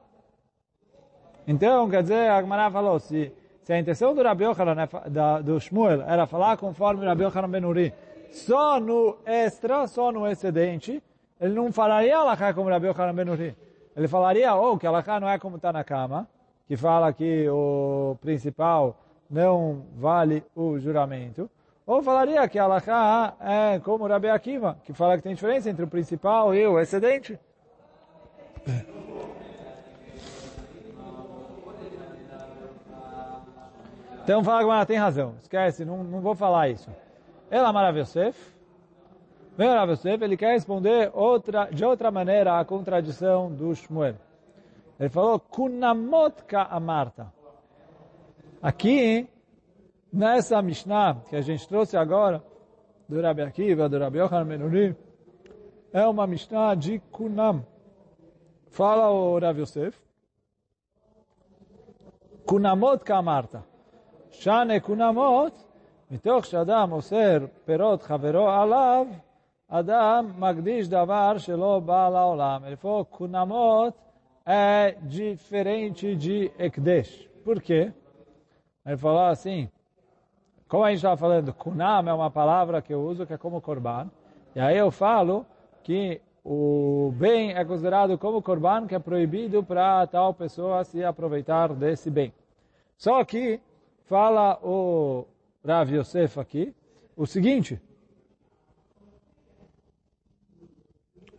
Então, 1.46 1.88
quer 1.88 2.02
dizer, 2.02 2.28
a 2.28 2.42
Gemara 2.42 2.68
falou, 2.68 2.98
se, 2.98 3.32
se 3.62 3.72
a 3.72 3.78
intenção 3.78 4.12
do 4.12 4.22
Rabi 4.24 4.42
Yochanan, 4.42 4.88
da, 5.08 5.40
do 5.40 5.60
Shmuel, 5.60 6.02
era 6.02 6.26
falar 6.26 6.56
conforme 6.56 7.04
o 7.04 7.08
Rabi 7.08 7.22
Yochanan 7.22 7.48
Ben 7.48 7.64
Uri, 7.64 7.94
só 8.32 8.80
no 8.80 9.18
extra, 9.24 9.86
só 9.86 10.10
no 10.10 10.26
excedente, 10.26 11.00
ele 11.40 11.54
não 11.54 11.72
falaria 11.72 12.18
Alaká 12.18 12.52
como 12.52 12.68
Rabi 12.68 12.88
Yochanan 12.88 13.14
Ben 13.14 13.28
Uri. 13.28 13.56
Ele 13.96 14.08
falaria, 14.08 14.52
ou 14.56 14.74
oh, 14.74 14.78
que 14.78 14.86
Alaká 14.86 15.20
não 15.20 15.28
é 15.28 15.38
como 15.38 15.56
está 15.56 15.72
na 15.72 15.84
cama, 15.84 16.26
que 16.66 16.76
fala 16.76 17.12
que 17.12 17.48
o 17.48 18.16
principal 18.20 18.96
não 19.30 19.84
vale 19.94 20.42
o 20.56 20.76
juramento, 20.80 21.48
ou 21.86 22.02
falaria 22.02 22.48
que 22.48 22.58
a 22.58 22.64
Alaká 22.64 23.34
é 23.40 23.78
como 23.78 24.06
Rabi 24.06 24.28
Akiva, 24.28 24.76
que 24.82 24.92
fala 24.92 25.16
que 25.16 25.22
tem 25.22 25.34
diferença 25.34 25.70
entre 25.70 25.84
o 25.84 25.88
principal 25.88 26.54
e 26.54 26.66
o 26.66 26.80
excedente. 26.80 27.38
Então 34.24 34.42
fala 34.42 34.80
que 34.80 34.86
tem 34.88 34.96
razão. 34.96 35.36
Esquece, 35.40 35.84
não, 35.84 36.02
não 36.02 36.20
vou 36.20 36.34
falar 36.34 36.68
isso. 36.68 36.90
Ela 37.48 37.72
Marav. 37.72 37.96
Vem 39.56 39.68
ele 40.20 40.36
quer 40.36 40.52
responder 40.52 41.10
outra, 41.14 41.68
de 41.70 41.84
outra 41.84 42.10
maneira 42.10 42.58
a 42.58 42.64
contradição 42.64 43.50
do 43.50 43.72
Shmuel. 43.74 44.16
Ele 44.98 45.08
falou, 45.08 45.38
Kunamot 45.38 46.42
ka 46.44 46.64
amarta. 46.64 47.32
Aqui, 48.60 49.28
nessa 50.15 50.61
Mishnah 50.61 51.23
que 51.29 51.35
a 51.35 51.41
gente 51.41 51.67
trouxe 51.67 51.95
agora, 51.97 52.43
do 53.07 53.21
Rabi 53.21 53.41
Akiva, 53.41 53.89
do 53.89 53.99
Rabi 53.99 54.19
Yochanan 54.19 54.45
Menuri, 54.45 54.95
é 55.91 56.05
uma 56.07 56.25
Mishnah 56.25 56.75
de 56.75 56.99
Kunam. 57.11 57.65
Fala 58.69 59.09
o 59.11 59.37
Rav 59.37 59.59
Yosef. 59.59 59.95
Kunamot 62.45 63.03
kamarta. 63.03 63.63
Shane 64.31 64.79
kunamot, 64.79 65.53
מתוך 66.11 66.45
שאדם 66.45 66.91
אוסר 66.91 67.37
פירות 67.65 68.03
חברו 68.03 68.49
עליו, 68.49 69.07
אדם 69.67 70.31
מקדיש 70.37 70.87
דבר 70.87 71.37
שלא 71.37 71.79
בא 71.79 72.09
לעולם. 72.09 72.63
Ele 72.65 72.75
falou, 72.75 73.05
kunamot 73.05 73.93
é 74.45 74.95
diferente 75.01 76.15
de 76.15 76.51
ekdesh. 76.59 77.29
Por 77.43 77.61
quê? 77.61 77.91
Ele 78.85 78.97
falou 78.97 79.25
assim, 79.25 79.69
como 80.68 80.84
a 80.84 80.88
gente 80.88 80.98
estava 80.98 81.16
falando, 81.16 81.52
kunam 81.54 82.08
é 82.08 82.12
uma 82.12 82.30
palavra 82.30 82.82
que 82.82 82.92
eu 82.92 83.00
uso 83.00 83.26
que 83.26 83.32
é 83.32 83.38
como 83.38 83.60
korban. 83.60 84.10
E 84.54 84.60
aí 84.60 84.76
eu 84.76 84.90
falo 84.90 85.46
que 85.82 86.20
o 86.44 87.12
bem 87.16 87.52
é 87.52 87.64
considerado 87.64 88.16
como 88.18 88.42
korban, 88.42 88.86
que 88.86 88.94
é 88.94 88.98
proibido 88.98 89.62
para 89.62 90.06
tal 90.06 90.34
pessoa 90.34 90.82
se 90.84 91.04
aproveitar 91.04 91.72
desse 91.72 92.10
bem. 92.10 92.32
Só 92.96 93.24
que 93.24 93.60
fala 94.06 94.58
o 94.62 95.26
Rav 95.64 95.92
Yosef 95.92 96.38
aqui 96.40 96.74
o 97.16 97.26
seguinte. 97.26 97.80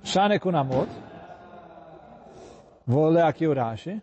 Shane 0.03 0.39
kunamot. 0.39 0.89
Vou 2.85 3.09
ler 3.09 3.23
aqui 3.23 3.45
o 3.45 3.53
Rashi. 3.53 4.01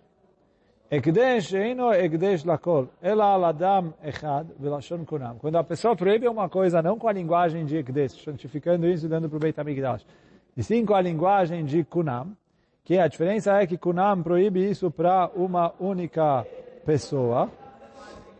Ekdesh 0.90 1.54
eino 1.54 1.92
ekdesh 1.94 2.44
lakol, 2.44 2.88
ela 3.00 3.24
aladam 3.24 3.94
echad 4.04 4.46
velashon 4.60 5.04
kunam. 5.04 5.38
Quando 5.38 5.56
a 5.56 5.64
pessoa 5.64 5.96
proíbe 5.96 6.28
uma 6.28 6.48
coisa 6.48 6.82
não 6.82 6.98
com 6.98 7.08
a 7.08 7.12
linguagem 7.12 7.64
de 7.64 7.78
ekdesh, 7.78 8.22
santificando 8.22 8.86
isso 8.86 9.06
e 9.06 9.08
dando 9.08 9.28
para 9.28 9.36
o 9.36 9.40
Beit 9.40 9.58
HaMikdash, 9.58 10.06
e 10.54 10.62
sim 10.62 10.84
com 10.84 10.94
a 10.94 11.00
linguagem 11.00 11.64
de 11.64 11.82
kunam, 11.84 12.36
que 12.84 12.98
a 12.98 13.08
diferença 13.08 13.54
é 13.54 13.66
que 13.66 13.78
kunam 13.78 14.22
proíbe 14.22 14.68
isso 14.68 14.90
para 14.90 15.30
uma 15.34 15.72
única 15.80 16.46
pessoa. 16.84 17.50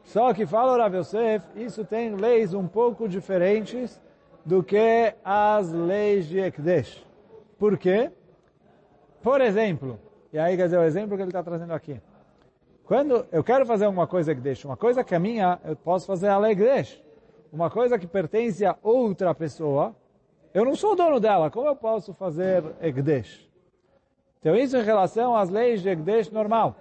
Só 0.04 0.35
que 0.35 0.44
fala 0.44 0.76
Rav 0.76 0.96
Yosef, 0.96 1.46
isso 1.57 1.83
tem 1.83 2.14
leis 2.14 2.52
um 2.52 2.68
pouco 2.68 3.09
diferentes 3.09 3.98
do 4.44 4.62
que 4.62 5.14
as 5.24 5.72
leis 5.72 6.28
de 6.28 6.40
Ekdesh. 6.40 7.02
Por 7.59 7.78
quê? 7.78 8.11
Por 9.22 9.40
exemplo, 9.40 9.98
e 10.30 10.38
aí 10.38 10.57
quer 10.57 10.64
dizer 10.64 10.78
o 10.78 10.83
exemplo 10.83 11.16
que 11.16 11.22
ele 11.22 11.30
está 11.30 11.42
trazendo 11.42 11.72
aqui. 11.72 11.98
Quando 12.84 13.26
eu 13.32 13.42
quero 13.42 13.64
fazer 13.64 13.86
uma 13.86 14.06
coisa 14.06 14.34
que 14.34 14.40
deixa, 14.40 14.68
uma 14.68 14.76
coisa 14.76 15.02
que 15.02 15.14
é 15.14 15.18
minha, 15.18 15.58
eu 15.64 15.74
posso 15.74 16.06
fazer 16.06 16.28
a 16.28 16.38
deixa. 16.38 17.02
Uma 17.50 17.70
coisa 17.70 17.98
que 17.98 18.06
pertence 18.06 18.64
a 18.66 18.76
outra 18.82 19.34
pessoa, 19.34 19.96
eu 20.52 20.64
não 20.64 20.76
sou 20.76 20.94
dono 20.94 21.18
dela, 21.18 21.50
como 21.50 21.66
eu 21.66 21.76
posso 21.76 22.12
fazer 22.12 22.62
Egdesh? 22.82 23.48
Então 24.38 24.54
isso 24.54 24.76
em 24.76 24.82
relação 24.82 25.34
às 25.34 25.48
leis 25.48 25.80
de 25.80 25.88
Egdesh 25.88 26.30
normal. 26.30 26.76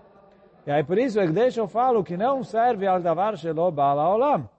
E 0.68 0.72
aí 0.72 0.84
por 0.84 0.98
isso 0.98 1.22
Egdesh 1.22 1.56
eu 1.56 1.68
falo 1.68 2.04
que 2.04 2.18
não 2.18 2.44
serve 2.44 2.86
al 2.86 3.00
davar 3.00 3.38
shelo 3.38 3.72
bala 3.72 4.10
olam. 4.14 4.50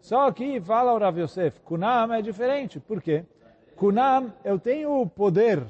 Só 0.00 0.32
que 0.32 0.58
fala 0.60 0.94
o 0.94 0.98
Rav 0.98 1.18
Yosef, 1.18 1.60
Kunam 1.60 2.14
é 2.14 2.22
diferente. 2.22 2.80
Por 2.80 3.02
quê? 3.02 3.24
Kunam, 3.76 4.32
eu 4.42 4.58
tenho 4.58 5.02
o 5.02 5.06
poder 5.06 5.64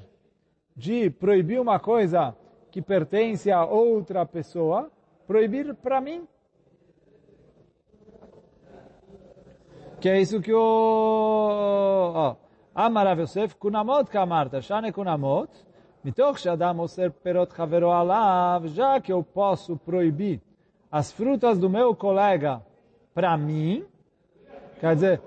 de 0.76 1.10
proibir 1.10 1.60
uma 1.60 1.80
coisa 1.80 2.34
que 2.72 2.80
pertence 2.80 3.50
a 3.50 3.66
outra 3.66 4.24
pessoa, 4.24 4.90
proibir 5.26 5.74
para 5.74 6.00
mim. 6.00 6.26
Que 10.00 10.08
é 10.08 10.20
isso 10.20 10.40
que 10.40 10.52
o... 10.52 10.58
Oh, 12.16 12.36
Amarav 12.74 13.20
Yosef, 13.20 13.54
kunamot 13.56 14.10
kamarta, 14.10 14.62
shane 14.62 14.90
kunamot, 14.90 15.50
mitoch 16.02 16.38
shadam 16.38 16.80
oser 16.80 17.10
perot 17.10 17.54
chavero 17.54 17.90
alav, 17.90 18.66
já 18.68 18.98
que 18.98 19.12
eu 19.12 19.22
posso 19.22 19.76
proibir 19.76 20.40
as 20.90 21.12
frutas 21.12 21.58
do 21.58 21.68
meu 21.68 21.94
colega 21.94 22.62
para 23.14 23.36
mim, 23.36 23.84
quer 24.80 24.94
dizer, 24.94 25.22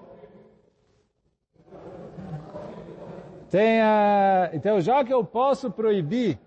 tem, 3.52 3.82
uh, 3.82 4.50
então 4.54 4.82
já 4.82 5.06
que 5.06 5.14
eu 5.14 5.24
posso 5.24 5.70
proibir 5.70 6.40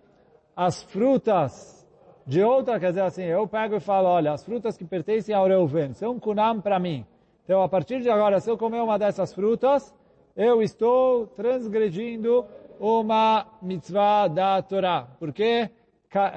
as 0.59 0.83
frutas 0.83 1.87
de 2.27 2.43
outra, 2.43 2.81
quer 2.81 2.89
dizer 2.89 3.03
assim, 3.03 3.23
eu 3.23 3.47
pego 3.47 3.77
e 3.77 3.81
falo, 3.81 4.09
olha, 4.09 4.33
as 4.33 4.45
frutas 4.45 4.77
que 4.77 4.85
pertencem 4.85 5.33
ao 5.33 5.47
Reuven 5.47 5.93
são 5.95 6.19
kunam 6.19 6.61
para 6.61 6.81
mim. 6.81 7.07
Então, 7.45 7.63
a 7.63 7.69
partir 7.69 8.01
de 8.01 8.11
agora, 8.11 8.41
se 8.41 8.51
eu 8.51 8.59
comer 8.59 8.81
uma 8.83 8.99
dessas 8.99 9.33
frutas, 9.33 9.95
eu 10.35 10.61
estou 10.61 11.29
transgredindo 11.29 12.45
uma 12.81 13.47
mitzvah 13.63 14.27
da 14.27 14.61
Torá, 14.61 15.07
porque 15.21 15.71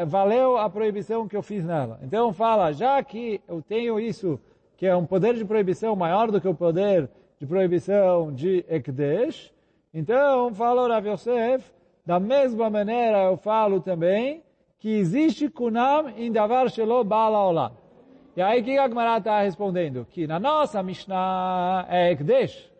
valeu 0.06 0.56
a 0.56 0.70
proibição 0.70 1.28
que 1.28 1.36
eu 1.36 1.42
fiz 1.42 1.66
nela. 1.66 2.00
Então, 2.04 2.32
fala, 2.32 2.72
já 2.74 3.02
que 3.02 3.42
eu 3.48 3.60
tenho 3.60 4.00
isso, 4.00 4.40
que 4.78 4.86
é 4.86 4.96
um 4.96 5.08
poder 5.08 5.34
de 5.34 5.44
proibição 5.44 5.96
maior 5.96 6.30
do 6.30 6.40
que 6.40 6.48
o 6.48 6.54
poder 6.54 7.10
de 7.40 7.48
proibição 7.48 8.32
de 8.32 8.64
Ekdesh, 8.70 9.52
então, 9.92 10.54
fala 10.54 10.84
o 10.84 10.88
Rav 10.88 11.08
Yosef, 11.08 11.66
da 12.06 12.20
mesma 12.20 12.70
maneira 12.70 13.24
eu 13.24 13.38
falo 13.38 13.80
também 13.80 14.44
que 14.80 14.90
existe 14.90 15.48
kunam 15.50 16.10
em 16.10 16.32
davar 16.32 16.70
shelo 16.70 17.04
bala. 17.04 17.72
E 18.36 18.42
aí 18.42 18.64
que 18.64 18.78
a 18.78 18.88
Gemara 18.88 19.18
está 19.18 19.42
respondendo? 19.42 20.08
Que 20.10 20.26
na 20.26 20.40
nossa 20.40 20.82
Mishnah 20.82 21.86
é 21.90 22.12
Ekdesh. 22.12 22.72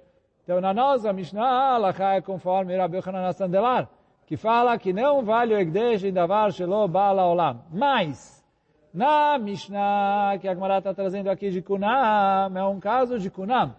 Então 0.44 0.60
na 0.60 0.74
nossa 0.74 1.14
Mishnah, 1.14 1.76
Allah 1.76 1.94
é 2.16 2.22
conforme 2.22 2.76
Rabbi 2.76 2.98
Yochanan 2.98 3.32
Sandelar, 3.34 3.88
que 4.26 4.36
fala 4.36 4.78
que 4.78 4.92
não 4.92 5.24
vale 5.24 5.54
o 5.54 5.60
Egdesh 5.60 6.04
em 6.04 6.12
Davar 6.12 6.52
Shelo 6.52 6.88
Bala 6.88 7.26
Olam. 7.26 7.62
Mas, 7.72 8.44
na 8.94 9.38
Mishnah, 9.38 10.38
que 10.40 10.48
a 10.48 10.54
Gemara 10.54 10.80
está 10.80 10.94
trazendo 10.94 11.30
aqui 11.30 11.52
de 11.52 11.62
Kunam, 11.62 12.58
é 12.58 12.66
um 12.66 12.80
caso 12.80 13.20
de 13.20 13.30
Kunam. 13.30 13.76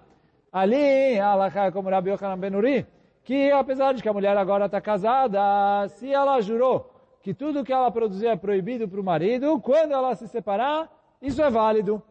Ali, 0.52 1.18
Allah 1.18 1.72
como 1.72 1.90
Rabbi 1.90 2.10
Yochanan 2.10 2.38
Benuri, 2.38 2.86
que 3.24 3.50
apesar 3.50 3.94
de 3.94 4.02
que 4.02 4.08
a 4.08 4.12
mulher 4.12 4.36
agora 4.36 4.66
está 4.66 4.80
casada, 4.80 5.88
se 5.88 6.12
ela 6.12 6.40
jurou 6.40 6.90
que 7.22 7.32
tudo 7.32 7.64
que 7.64 7.72
ela 7.72 7.90
produzir 7.90 8.26
é 8.26 8.36
proibido 8.36 8.88
para 8.88 9.00
o 9.00 9.04
marido, 9.04 9.60
quando 9.60 9.92
ela 9.92 10.14
se 10.16 10.26
separar, 10.26 10.90
isso 11.20 11.40
é 11.40 11.48
válido. 11.48 12.02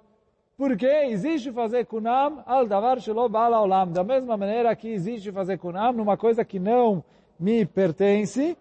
Porque 0.58 0.86
existe 0.86 1.52
fazer 1.52 1.86
kunam 1.86 2.42
al 2.46 2.66
davar 2.66 2.98
bala 3.30 3.60
olam. 3.60 3.92
Da 3.92 4.04
mesma 4.04 4.38
maneira 4.38 4.76
que 4.76 4.88
existe 4.88 5.32
fazer 5.32 5.58
kunam 5.58 5.92
numa 5.92 6.16
coisa 6.16 6.46
que 6.46 6.60
não 6.60 7.04
me 7.38 7.66
pertence 7.66 8.58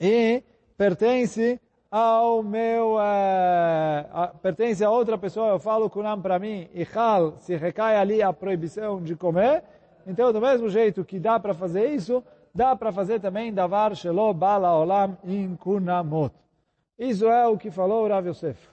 e 0.00 0.42
pertence 0.78 1.60
ao 1.90 2.42
meu, 2.42 2.94
uh, 2.94 2.98
a, 4.12 4.32
pertence 4.42 4.82
a 4.84 4.90
outra 4.90 5.16
pessoa, 5.18 5.50
eu 5.50 5.58
falo 5.58 5.90
kunam 5.90 6.20
para 6.20 6.38
mim, 6.38 6.68
e 6.74 6.86
hal, 6.94 7.34
se 7.38 7.54
recai 7.54 7.96
ali 7.96 8.20
a 8.20 8.32
proibição 8.32 9.00
de 9.00 9.14
comer, 9.14 9.62
então 10.06 10.32
do 10.32 10.40
mesmo 10.40 10.68
jeito 10.68 11.04
que 11.04 11.18
dá 11.18 11.38
para 11.38 11.54
fazer 11.54 11.90
isso, 11.90 12.22
dá 12.54 12.74
para 12.76 12.92
fazer 12.92 13.20
também 13.20 13.52
davar 13.52 13.94
shelo 13.96 14.32
bala 14.32 14.76
olam 14.76 15.16
in 15.24 15.56
kunamot. 15.56 16.34
Isso 16.98 17.26
é 17.26 17.46
o 17.46 17.58
que 17.58 17.70
falou 17.70 18.06
Rav 18.08 18.28
Yosef. 18.28 18.68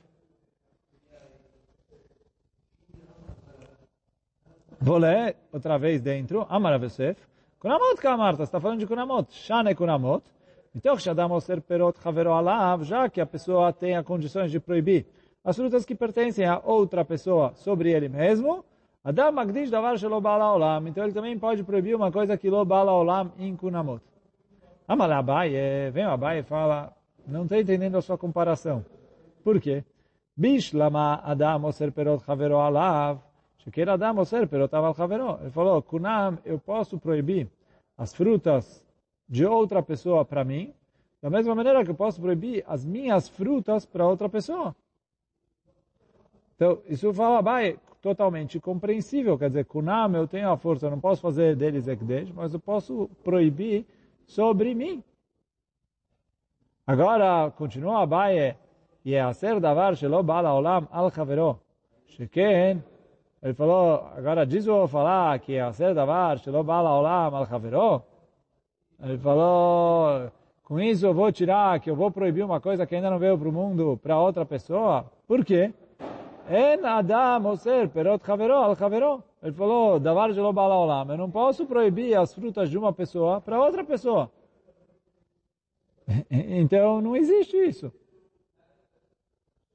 Vou 4.79 4.97
ler 4.97 5.35
outra 5.51 5.77
vez 5.77 6.01
dentro. 6.01 6.45
Amar 6.49 6.73
Rav 6.73 6.85
Yosef. 6.85 7.19
Kunamot 7.59 8.01
Kamarta, 8.01 8.43
está 8.43 8.59
falando 8.59 8.79
de 8.79 8.87
Kunamot. 8.87 9.31
Shane 9.31 9.75
Kunamot. 9.75 10.23
Então, 10.73 10.97
Shadam 10.97 11.31
Oser 11.31 11.61
Perot 11.61 11.99
Havero 12.03 12.31
Alav, 12.31 12.83
já 12.85 13.09
que 13.09 13.19
a 13.19 13.25
pessoa 13.25 13.73
tem 13.73 13.97
as 13.97 14.05
condições 14.05 14.49
de 14.49 14.59
proibir 14.59 15.05
as 15.43 15.55
frutas 15.55 15.83
que 15.83 15.93
pertencem 15.93 16.45
a 16.45 16.61
outra 16.63 17.03
pessoa 17.03 17.53
sobre 17.55 17.91
ele 17.91 18.07
mesmo, 18.07 18.63
Adam 19.03 19.31
Magdish 19.31 19.71
Davar 19.71 19.97
Shelo 19.97 20.21
Bala 20.21 20.53
Olam. 20.53 20.87
Então 20.87 21.03
ele 21.03 21.13
também 21.13 21.37
pode 21.37 21.63
proibir 21.63 21.95
uma 21.95 22.11
coisa 22.11 22.37
que 22.37 22.49
Lo 22.49 22.63
Bala 22.63 22.91
Olam 22.91 23.31
in 23.39 23.55
Kunamot. 23.55 24.03
Amal 24.87 25.11
Abaye, 25.11 25.89
vem 25.91 26.03
Abaye 26.03 26.41
e 26.41 26.43
fala, 26.43 26.93
não 27.25 27.43
estou 27.43 27.57
entendendo 27.57 27.97
a 27.97 28.01
sua 28.01 28.17
comparação. 28.17 28.85
Por 29.43 29.59
quê? 29.59 29.83
Bishlama 30.37 31.21
Adam 31.23 31.65
Oser 31.65 31.91
Perot 31.91 32.23
Havero 32.27 32.57
Alav. 32.57 33.19
Sheker 33.57 33.89
Adam 33.89 34.19
Oser 34.19 34.47
Perot 34.47 34.73
Aval 34.75 34.95
Havero. 34.97 35.39
Ele 35.41 35.49
falou, 35.49 35.81
Kunam, 35.81 36.37
eu 36.45 36.59
posso 36.59 36.99
proibir 36.99 37.49
as 37.97 38.13
frutas 38.13 38.85
de 39.27 39.45
outra 39.45 39.81
pessoa 39.81 40.25
para 40.25 40.43
mim, 40.43 40.73
da 41.21 41.29
mesma 41.29 41.55
maneira 41.55 41.83
que 41.83 41.91
eu 41.91 41.95
posso 41.95 42.19
proibir 42.21 42.63
as 42.67 42.83
minhas 42.85 43.29
frutas 43.29 43.85
para 43.85 44.05
outra 44.05 44.27
pessoa. 44.27 44.75
Então, 46.55 46.79
isso 46.87 47.13
fala 47.13 47.39
Abaye, 47.39 47.79
totalmente 48.01 48.59
compreensível. 48.59 49.37
Quer 49.37 49.49
dizer, 49.49 49.65
Kunam, 49.65 50.15
eu 50.15 50.27
tenho 50.27 50.49
a 50.49 50.57
força, 50.57 50.87
eu 50.87 50.91
não 50.91 50.99
posso 50.99 51.21
fazer 51.21 51.55
deles 51.55 51.87
Ekdesh, 51.87 52.31
mas 52.31 52.53
eu 52.53 52.59
posso 52.59 53.09
proibir 53.23 53.85
sobre 54.25 54.73
mim. 54.73 55.03
Agora, 56.85 57.51
continua 57.51 58.01
Abaye, 58.01 58.55
e 59.05 59.13
é 59.13 59.33
ser 59.33 59.59
davar 59.59 59.95
shelo 59.95 60.23
bala 60.23 60.53
olam 60.53 60.87
al 60.91 61.11
chavero. 61.11 61.59
Sheken, 62.07 62.83
ele 63.41 63.53
falou, 63.53 64.07
agora 64.15 64.45
diz 64.45 64.67
o 64.67 64.87
falar 64.87 65.39
que 65.39 65.55
é 65.55 65.71
ser 65.71 65.93
davar 65.93 66.37
shelo 66.39 66.63
bala 66.63 66.97
olam 66.97 67.35
al 67.35 67.45
chavero. 67.45 68.03
Ele 69.01 69.17
falou, 69.17 70.31
com 70.63 70.79
isso 70.79 71.05
eu 71.05 71.13
vou 71.13 71.31
tirar, 71.31 71.79
que 71.79 71.89
eu 71.89 71.95
vou 71.95 72.11
proibir 72.11 72.43
uma 72.43 72.59
coisa 72.59 72.85
que 72.85 72.95
ainda 72.95 73.09
não 73.09 73.19
veio 73.19 73.37
para 73.37 73.49
o 73.49 73.51
mundo 73.51 73.99
para 74.01 74.19
outra 74.19 74.45
pessoa. 74.45 75.05
Por 75.27 75.43
quê? 75.43 75.73
En 76.53 76.85
Adam 76.85 77.45
Oser 77.45 77.87
Perot 77.87 78.29
Havero 78.29 78.55
al 78.55 78.75
Havero. 78.77 79.23
Ele 79.41 79.53
falou, 79.53 79.97
Davar 80.01 80.33
Jelo 80.33 80.51
Bala 80.51 80.75
Olam. 80.75 81.09
Eu 81.11 81.17
não 81.17 81.31
posso 81.31 81.65
proibir 81.65 82.13
as 82.13 82.33
frutas 82.33 82.69
de 82.69 82.77
uma 82.77 82.91
pessoa 82.91 83.39
para 83.39 83.57
outra 83.57 83.85
pessoa. 83.85 84.29
Então 86.29 86.99
não 86.99 87.15
existe 87.15 87.55
isso. 87.55 87.89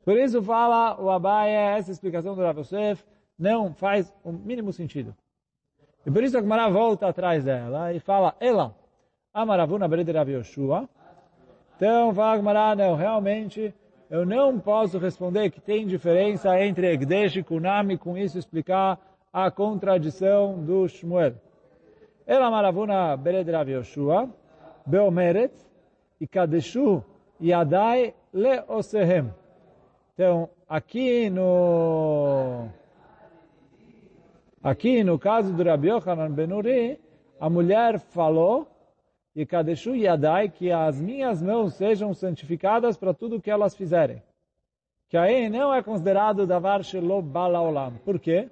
Por 0.04 0.18
isso 0.18 0.42
fala 0.42 1.00
o 1.00 1.08
Abaye, 1.10 1.50
essa 1.78 1.90
explicação 1.90 2.34
do 2.34 2.42
Rav 2.42 2.58
Yosef 2.58 3.02
não 3.38 3.72
faz 3.72 4.14
o 4.22 4.30
mínimo 4.30 4.70
sentido. 4.70 5.16
E 6.04 6.10
por 6.10 6.22
isso 6.22 6.36
a 6.36 6.42
Gemara 6.42 6.68
volta 6.68 7.08
atrás 7.08 7.42
dela 7.42 7.94
e 7.94 8.00
fala, 8.00 8.36
ela, 8.38 8.76
Amaravuna 9.32 9.88
Bered 9.88 10.12
Rav 10.12 10.28
Yoshua. 10.28 10.86
Então 11.76 12.14
fala 12.14 12.32
a 12.32 12.36
Gemara, 12.36 12.76
não, 12.76 12.94
realmente 12.94 13.74
eu 14.08 14.24
não 14.24 14.58
posso 14.58 14.98
responder 14.98 15.50
que 15.50 15.60
tem 15.60 15.86
diferença 15.86 16.60
entre 16.62 16.92
Egdesh 16.92 17.36
e 17.36 17.42
Kunami, 17.42 17.98
com 17.98 18.16
isso 18.16 18.38
explicar 18.38 18.98
a 19.32 19.50
contradição 19.50 20.62
do 20.64 20.88
Shmuel. 20.88 21.34
Ela 22.26 22.50
maravuna 22.50 23.16
bered 23.16 23.50
Yoshua, 23.70 24.28
beomeret, 24.86 25.52
e 26.20 26.26
kadeshu 26.26 27.02
yadai 27.40 28.14
leosehem. 28.32 29.32
Então, 30.14 30.48
aqui 30.68 31.28
no 31.28 32.68
aqui 34.62 35.04
no 35.04 35.18
caso 35.18 35.52
do 35.52 35.62
Rabi 35.62 35.88
Yochanan 35.88 36.30
Benuri, 36.30 36.98
a 37.38 37.50
mulher 37.50 38.00
falou 38.00 38.66
e 39.36 39.44
Kadeshu 39.44 39.94
Yadai, 39.94 40.48
que 40.48 40.72
as 40.72 40.98
minhas 40.98 41.42
mãos 41.42 41.74
sejam 41.74 42.14
santificadas 42.14 42.96
para 42.96 43.12
tudo 43.12 43.40
que 43.40 43.50
elas 43.50 43.76
fizerem. 43.76 44.22
Que 45.10 45.18
aí 45.18 45.50
não 45.50 45.74
é 45.74 45.82
considerado 45.82 46.46
Davar 46.46 46.82
Shelo 46.82 47.20
Balaolam. 47.20 47.92
Por 48.02 48.18
quê? 48.18 48.48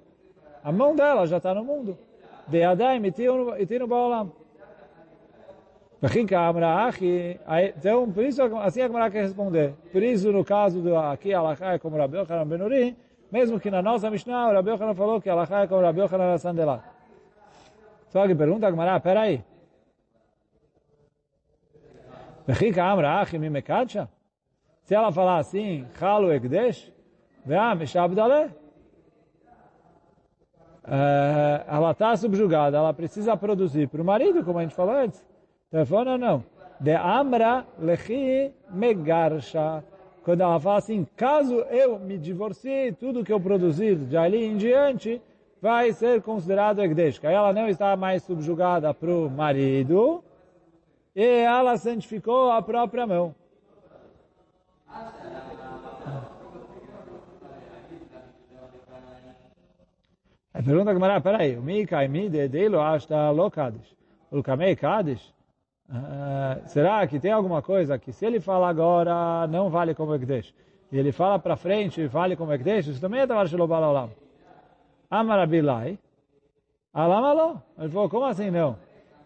A 0.63 0.71
mão 0.71 0.95
dela 0.95 1.25
já 1.25 1.37
está 1.37 1.55
no 1.55 1.65
mundo. 1.65 1.97
De 2.47 2.59
Yadai 2.59 2.99
Mitinu 2.99 3.87
Baolam. 3.87 4.31
Então, 7.75 8.11
por 8.11 8.23
isso, 8.23 8.43
assim 8.43 8.81
a 8.81 8.87
Gemara 8.87 9.09
quer 9.09 9.23
responder. 9.23 9.73
Por 9.91 10.03
isso, 10.03 10.31
no 10.31 10.45
caso 10.45 10.81
do 10.81 10.95
aqui, 10.95 11.33
Alachá 11.33 11.73
é 11.73 11.79
como 11.79 11.97
Rabi 11.97 12.17
Yochanan 12.17 12.45
Benuri, 12.45 12.95
mesmo 13.31 13.59
que 13.59 13.71
na 13.71 13.81
nossa 13.81 14.11
Mishnah, 14.11 14.49
o 14.49 14.53
Rabi 14.53 14.69
Yochanan 14.69 14.93
falou 14.93 15.19
que 15.19 15.29
Alachá 15.29 15.63
é 15.63 15.67
como 15.67 15.81
Rabi 15.81 16.01
Yochanan 16.01 16.37
Sandelat. 16.37 16.83
Só 18.09 18.27
que 18.27 18.35
pergunta 18.35 18.67
a 18.67 18.69
Gemara, 18.69 18.99
peraí, 18.99 19.43
se 24.83 24.93
ela 24.93 25.11
falar 25.11 25.37
assim, 25.37 25.85
Halu 25.99 26.31
Ekdesh, 26.31 26.91
ela 31.67 31.91
está 31.91 32.15
subjugada, 32.15 32.77
ela 32.77 32.93
precisa 32.93 33.35
produzir 33.35 33.87
para 33.87 34.01
o 34.01 34.05
marido, 34.05 34.43
como 34.43 34.59
a 34.59 34.61
gente 34.61 34.75
falou 34.75 34.95
antes. 34.95 35.25
Telefone 35.71 36.11
ou 36.11 36.17
não? 36.17 36.43
De 36.79 36.93
Amra 36.93 37.65
Lechi 37.79 38.53
Megarsha. 38.69 39.83
Quando 40.23 40.41
ela 40.41 40.59
fala 40.59 40.77
assim, 40.77 41.07
caso 41.15 41.55
eu 41.69 41.97
me 41.99 42.17
divorcie, 42.17 42.91
tudo 42.91 43.23
que 43.23 43.33
eu 43.33 43.39
produzir 43.39 43.95
de 43.95 44.17
ali 44.17 44.43
em 44.45 44.57
diante 44.57 45.21
vai 45.61 45.91
ser 45.93 46.21
considerado 46.21 46.81
Ekdesh. 46.81 47.23
Aí 47.23 47.33
ela 47.33 47.53
não 47.53 47.67
está 47.67 47.95
mais 47.95 48.21
subjugada 48.23 48.93
para 48.93 49.09
o 49.09 49.29
marido, 49.29 50.23
e 51.15 51.23
ela 51.23 51.77
santificou 51.77 52.51
a 52.51 52.61
própria 52.61 53.07
mão. 53.07 53.33
A 60.53 60.63
pergunta 60.63 60.93
que 60.93 60.99
Mará, 60.99 61.19
peraí, 61.19 61.57
o 61.57 61.61
mi 61.61 61.85
kaimi 61.85 62.29
de 62.29 62.47
dele 62.47 62.77
hasta 62.77 63.29
lo. 63.31 63.51
O 64.31 64.41
kamei 64.41 64.75
kadish? 64.75 65.33
Uh, 65.87 66.67
será 66.67 67.05
que 67.05 67.19
tem 67.19 67.31
alguma 67.31 67.61
coisa 67.61 67.99
que 67.99 68.11
se 68.11 68.25
ele 68.25 68.39
fala 68.39 68.67
agora 68.69 69.45
não 69.47 69.69
vale 69.69 69.93
como 69.93 70.15
Ekdesh? 70.15 70.53
E 70.91 70.97
ele 70.97 71.11
fala 71.11 71.37
para 71.37 71.55
frente 71.55 72.01
e 72.01 72.07
vale 72.07 72.35
como 72.35 72.53
Ekdesh? 72.53 72.87
Isso 72.87 73.01
também 73.01 73.21
é 73.21 73.27
Tavar 73.27 73.47
Shalom 73.47 73.69
Olam. 73.69 74.09
Amarabilai. 75.09 75.99
Alamalo. 76.93 77.61
Ele 77.77 77.89
falou, 77.89 78.09
como 78.09 78.25
assim 78.25 78.49
não? 78.49 78.77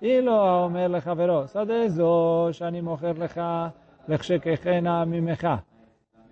אילו 0.03 0.65
אומר 0.65 0.89
לחברו, 0.89 1.49
שדה 1.49 1.89
זו 1.89 2.49
שאני 2.53 2.81
מוכר 2.81 3.13
לך 3.19 3.41
לחשכחנה 4.09 5.05
ממך, 5.05 5.49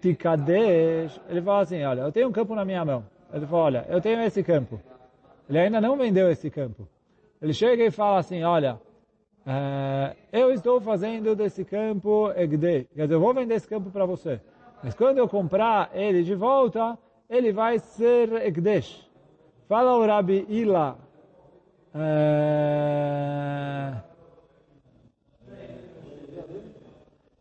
תקדש. 0.00 1.20
Ele 1.28 1.42
fala 1.42 1.60
assim, 1.60 1.84
olha, 1.84 2.00
eu 2.02 2.12
tenho 2.12 2.28
um 2.28 2.32
campo 2.32 2.54
na 2.54 2.64
minha 2.64 2.84
mão. 2.84 3.04
Ele 3.32 3.46
fala, 3.46 3.62
olha, 3.62 3.86
eu 3.88 4.00
tenho 4.00 4.20
esse 4.22 4.42
campo. 4.42 4.80
Ele 5.48 5.58
ainda 5.58 5.80
não 5.80 5.96
vendeu 5.96 6.30
esse 6.30 6.50
campo. 6.50 6.88
Ele 7.40 7.52
chega 7.52 7.84
e 7.84 7.90
fala 7.90 8.18
assim, 8.18 8.42
olha, 8.42 8.74
uh, 9.46 10.16
eu 10.32 10.52
estou 10.52 10.80
fazendo 10.80 11.34
desse 11.34 11.64
campo 11.64 12.32
Egde. 12.36 12.88
Quer 12.94 13.02
dizer, 13.02 13.14
eu 13.14 13.20
vou 13.20 13.32
vender 13.32 13.54
esse 13.54 13.68
campo 13.68 13.90
para 13.90 14.04
você. 14.04 14.40
Mas 14.82 14.94
quando 14.94 15.18
eu 15.18 15.28
comprar 15.28 15.90
ele 15.94 16.22
de 16.22 16.34
volta, 16.34 16.98
ele 17.30 17.52
vai 17.52 17.78
ser 17.78 18.32
Egdesh. 18.48 19.08
Fala 19.68 19.96
o 19.96 20.04
Rabi 20.04 20.44
Ila, 20.48 20.98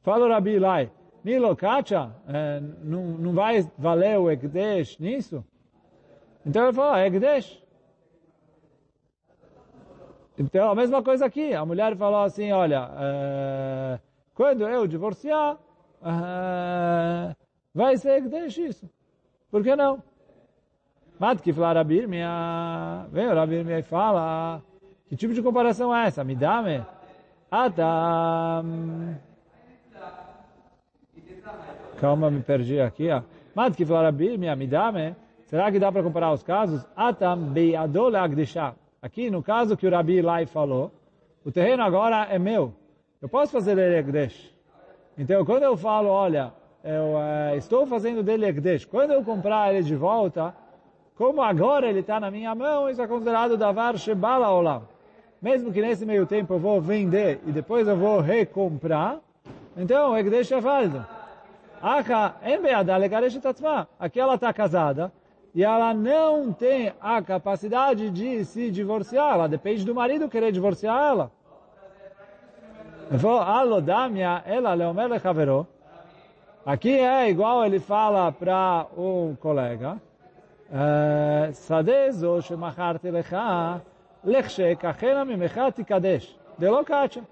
Fala 0.03 0.27
o 0.27 0.29
Rabi 0.29 0.59
Lai, 0.59 0.91
Nilo 1.25 1.57
Kacha, 1.57 2.15
é, 2.29 2.61
não, 2.83 3.03
não 3.19 3.33
vai 3.33 3.69
valer 3.77 4.19
o 4.19 4.31
Ekdesh 4.31 4.99
nisso? 4.99 5.45
Então 6.47 6.63
ele 6.63 6.73
falou, 6.73 6.97
Ekdesh. 6.97 7.61
Então, 10.39 10.71
a 10.71 10.75
mesma 10.75 11.03
coisa 11.03 11.27
aqui. 11.27 11.53
A 11.53 11.65
mulher 11.65 11.97
falou 11.97 12.23
assim, 12.23 12.53
olha, 12.53 12.89
é, 12.99 13.99
quando 14.35 14.69
eu 14.69 14.87
divorciar, 14.87 15.59
é, 16.01 17.35
vai 17.75 17.97
ser 17.97 18.19
Ekdesh 18.19 18.59
isso. 18.59 18.91
Por 19.51 19.65
que 19.65 19.75
não? 19.75 20.01
Matkif 21.19 21.59
lá 21.59 21.73
Rabir, 21.73 22.09
minha... 22.09 23.07
Vem 23.11 23.27
o 23.29 23.35
Rabir 23.35 23.65
minha 23.65 23.79
e 23.79 23.83
fala, 23.83 24.63
que 25.09 25.17
tipo 25.17 25.33
de 25.33 25.43
comparação 25.43 25.95
é 25.95 26.07
essa? 26.07 26.23
Me 26.23 26.35
dá, 26.35 26.63
me? 26.63 26.85
Adam... 27.51 29.17
Calma, 32.01 32.31
me 32.31 32.43
perdi 32.43 32.81
aqui. 32.81 33.09
Matkif 33.55 33.91
lá 33.91 34.03
Rabir, 34.03 34.39
minha, 34.39 34.55
me 34.55 34.67
dá, 34.67 34.93
me? 34.93 35.15
Será 35.47 35.71
que 35.71 35.79
dá 35.79 35.93
para 35.93 36.03
comparar 36.03 36.33
os 36.33 36.43
casos? 36.43 36.85
Atam 36.97 37.53
agdishah. 38.21 38.75
Aqui, 39.01 39.31
no 39.31 39.43
caso 39.43 39.77
que 39.77 39.87
o 39.87 39.91
Rabi 39.91 40.21
Lai 40.21 40.47
falou, 40.47 40.91
o 41.45 41.53
terreno 41.53 41.85
agora 41.85 42.27
é 42.29 42.39
meu. 42.39 42.75
Eu 43.23 43.29
posso 43.29 43.53
fazer 43.53 43.77
dele 43.77 43.99
Ekdesh. 43.99 44.53
Então, 45.17 45.45
quando 45.45 45.63
eu 45.63 45.77
falo, 45.77 46.09
olha, 46.09 46.53
eu 46.83 47.15
uh, 47.15 47.57
estou 47.57 47.87
fazendo 47.87 48.25
dele 48.25 48.47
Ekdesh, 48.47 48.85
quando 48.85 49.13
eu 49.13 49.23
comprar 49.23 49.73
ele 49.73 49.85
de 49.85 49.95
volta, 49.95 50.53
como 51.17 51.43
agora 51.43 51.89
ele 51.89 52.01
está 52.01 52.21
na 52.21 52.31
minha 52.31 52.55
mão, 52.55 52.91
isso 52.91 53.01
é 53.01 53.07
considerado 53.07 53.57
Davar 53.57 53.97
Shebala 53.97 54.51
Olam. 54.51 54.83
Mesmo 55.41 55.73
que 55.73 55.81
nesse 55.81 56.05
meio 56.05 56.27
tempo 56.27 56.55
eu 56.55 56.59
vou 56.59 56.81
vender 56.81 57.41
e 57.47 57.53
depois 57.53 57.89
eu 57.89 57.97
vou 57.97 58.21
recomprar, 58.21 59.19
então 59.77 60.13
o 60.13 60.19
Ekdesh 60.19 60.53
é 60.53 60.61
válido. 60.61 61.05
Aqui 63.99 64.21
ela 64.21 64.35
está 64.35 64.53
casada, 64.53 65.13
e 65.55 65.65
ela 65.65 65.95
não 65.95 66.53
tem 66.53 66.93
a 67.01 67.23
capacidade 67.23 68.11
de 68.11 68.45
se 68.45 68.71
divorciar, 68.71 69.35
ela 69.35 69.49
depende 69.49 69.87
do 69.87 69.95
marido 69.95 70.29
querer 70.29 70.53
divorciar 70.53 71.11
ela. 71.11 71.31
Aqui 76.65 76.91
é 76.91 77.31
igual 77.31 77.65
ele 77.65 77.79
fala 77.79 78.31
para 78.33 78.87
um 78.99 79.35
colega, 79.37 80.01
Sadezo 81.53 82.41
lechse 84.25 84.77
kachena 84.77 85.25
mimecha 85.25 85.71
tikadesh. 85.71 86.37
De 86.59 86.69
locatia. 86.69 87.23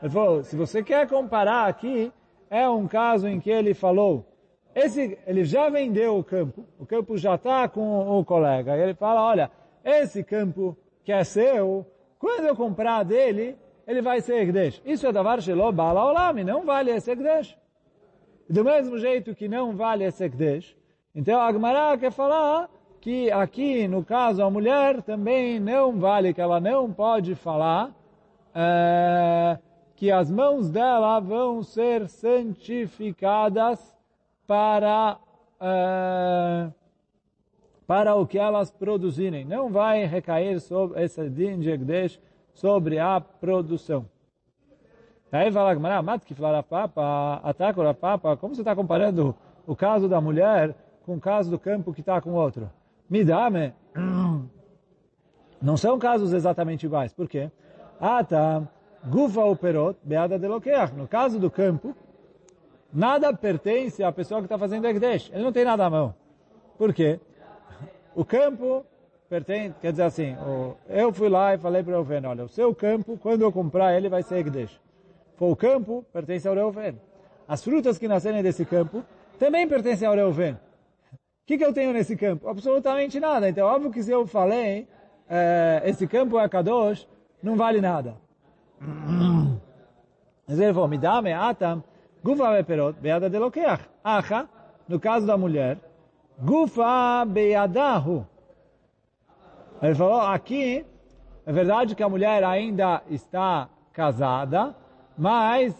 Ele 0.00 0.10
falou, 0.10 0.42
se 0.42 0.56
você 0.56 0.82
quer 0.82 1.06
comparar 1.08 1.68
aqui, 1.68 2.12
é 2.50 2.68
um 2.68 2.88
caso 2.88 3.28
em 3.28 3.38
que 3.38 3.50
ele 3.50 3.72
falou, 3.72 4.26
esse, 4.74 5.18
ele 5.26 5.44
já 5.44 5.68
vendeu 5.68 6.18
o 6.18 6.24
campo, 6.24 6.64
o 6.78 6.84
campo 6.84 7.16
já 7.16 7.36
está 7.36 7.68
com 7.68 8.18
o 8.18 8.24
colega. 8.24 8.76
Ele 8.76 8.94
fala, 8.94 9.22
olha, 9.22 9.50
esse 9.84 10.24
campo 10.24 10.76
que 11.04 11.12
é 11.12 11.22
seu, 11.22 11.86
quando 12.18 12.46
eu 12.46 12.56
comprar 12.56 13.04
dele, 13.04 13.56
ele 13.86 14.02
vai 14.02 14.20
ser 14.20 14.42
Egdesh. 14.42 14.82
Isso 14.84 15.06
é 15.06 15.12
davar 15.12 15.40
shelo 15.40 15.70
bala 15.70 16.04
olam, 16.04 16.44
não 16.44 16.64
vale 16.64 16.90
esse 16.90 17.10
Egdesh. 17.10 17.56
Do 18.48 18.64
mesmo 18.64 18.98
jeito 18.98 19.34
que 19.34 19.48
não 19.48 19.76
vale 19.76 20.04
esse 20.04 20.24
Egdesh, 20.24 20.76
então 21.14 21.40
a 21.40 21.52
Gemara 21.52 21.96
quer 21.98 22.12
falar 22.12 22.68
que 23.00 23.30
aqui, 23.32 23.88
no 23.88 24.04
caso, 24.04 24.42
a 24.42 24.50
mulher 24.50 25.02
também 25.02 25.58
não 25.58 25.98
vale, 25.98 26.32
que 26.32 26.40
ela 26.40 26.60
não 26.60 26.92
pode 26.92 27.34
falar 27.34 27.90
é, 28.54 29.58
que 29.96 30.10
as 30.10 30.30
mãos 30.30 30.70
dela 30.70 31.18
vão 31.18 31.62
ser 31.62 32.08
santificadas 32.08 33.96
para, 34.46 35.18
uh, 35.60 36.72
para 37.86 38.14
o 38.14 38.26
que 38.26 38.38
elas 38.38 38.70
produzirem. 38.70 39.44
Não 39.44 39.70
vai 39.70 40.04
recair 40.04 40.60
sobre 40.60 41.02
esse 41.02 41.28
din 41.28 41.58
de 41.58 42.20
sobre 42.52 42.98
a 42.98 43.20
produção. 43.20 44.06
Aí 45.30 45.50
Gamara, 45.50 46.02
mat 46.02 46.24
que 46.24 46.34
falar 46.34 46.58
a 46.58 46.62
papa, 46.62 47.40
ataca 47.42 47.88
a 47.88 47.94
papa, 47.94 48.36
como 48.36 48.54
você 48.54 48.60
está 48.60 48.76
comparando 48.76 49.34
o 49.66 49.74
caso 49.74 50.08
da 50.08 50.20
mulher 50.20 50.74
com 51.04 51.14
o 51.16 51.20
caso 51.20 51.50
do 51.50 51.58
campo 51.58 51.92
que 51.92 52.00
está 52.00 52.20
com 52.20 52.32
outro? 52.32 52.70
Me 53.08 53.24
dá, 53.24 53.50
me. 53.50 53.72
Não 55.60 55.76
são 55.76 55.98
casos 55.98 56.32
exatamente 56.32 56.86
iguais. 56.86 57.12
Por 57.12 57.28
quê? 57.28 57.50
Ah, 58.00 58.24
tá. 58.24 58.62
Gufa 59.04 59.44
o 59.44 59.56
perot, 59.56 59.98
beada 60.02 60.38
de 60.38 60.46
loqueach. 60.46 60.94
No 60.94 61.06
caso 61.08 61.38
do 61.38 61.50
campo, 61.50 61.94
nada 62.92 63.32
pertence 63.34 64.02
à 64.02 64.12
pessoa 64.12 64.40
que 64.40 64.46
está 64.46 64.58
fazendo 64.58 64.86
Ekdesh. 64.86 65.30
Ele 65.32 65.42
não 65.42 65.52
tem 65.52 65.64
nada 65.64 65.84
à 65.84 65.90
mão. 65.90 66.14
Por 66.78 66.92
quê? 66.92 67.20
O 68.14 68.24
campo 68.24 68.84
pertence, 69.28 69.74
quer 69.80 69.92
dizer 69.92 70.02
assim, 70.02 70.36
eu 70.88 71.12
fui 71.12 71.28
lá 71.28 71.54
e 71.54 71.58
falei 71.58 71.82
para 71.82 71.92
o 71.92 72.02
Reuven, 72.02 72.26
olha, 72.26 72.44
o 72.44 72.48
seu 72.48 72.74
campo, 72.74 73.16
quando 73.16 73.40
eu 73.40 73.50
comprar 73.50 73.96
ele, 73.96 74.08
vai 74.08 74.22
ser 74.22 74.38
Ekdesh. 74.38 74.78
Foi 75.36 75.50
o 75.50 75.56
campo, 75.56 76.04
pertence 76.12 76.46
ao 76.46 76.54
Reuven. 76.54 77.00
As 77.48 77.64
frutas 77.64 77.98
que 77.98 78.06
nascerem 78.06 78.42
desse 78.42 78.64
campo 78.64 79.02
também 79.38 79.66
pertencem 79.66 80.06
ao 80.06 80.14
Reuven. 80.14 80.56
O 81.42 81.46
que, 81.46 81.58
que 81.58 81.64
eu 81.64 81.72
tenho 81.72 81.92
nesse 81.92 82.16
campo? 82.16 82.48
Absolutamente 82.48 83.18
nada. 83.18 83.48
Então, 83.48 83.66
óbvio 83.66 83.90
que 83.90 84.02
se 84.02 84.12
eu 84.12 84.26
falei, 84.26 84.86
é, 85.28 85.82
esse 85.84 86.06
campo 86.06 86.38
é 86.38 86.48
Kadosh, 86.48 87.08
não 87.42 87.56
vale 87.56 87.80
nada. 87.80 88.16
Mas 90.46 90.60
ele 90.60 90.72
falou, 90.72 90.88
me 90.88 90.98
dá, 90.98 91.20
me 91.20 91.32
atam, 91.32 91.82
Gufa 92.22 92.52
beperot, 92.52 92.98
beada 93.00 93.28
de 93.28 93.38
loqueach. 93.38 93.82
Acha, 94.04 94.48
no 94.86 95.00
caso 95.00 95.26
da 95.26 95.36
mulher, 95.36 95.78
Gufa 96.38 97.24
beadahu. 97.26 98.24
Ele 99.82 99.94
falou, 99.96 100.20
aqui, 100.20 100.86
é 101.44 101.52
verdade 101.52 101.96
que 101.96 102.04
a 102.04 102.08
mulher 102.08 102.44
ainda 102.44 103.02
está 103.10 103.68
casada, 103.92 104.76
mas 105.18 105.74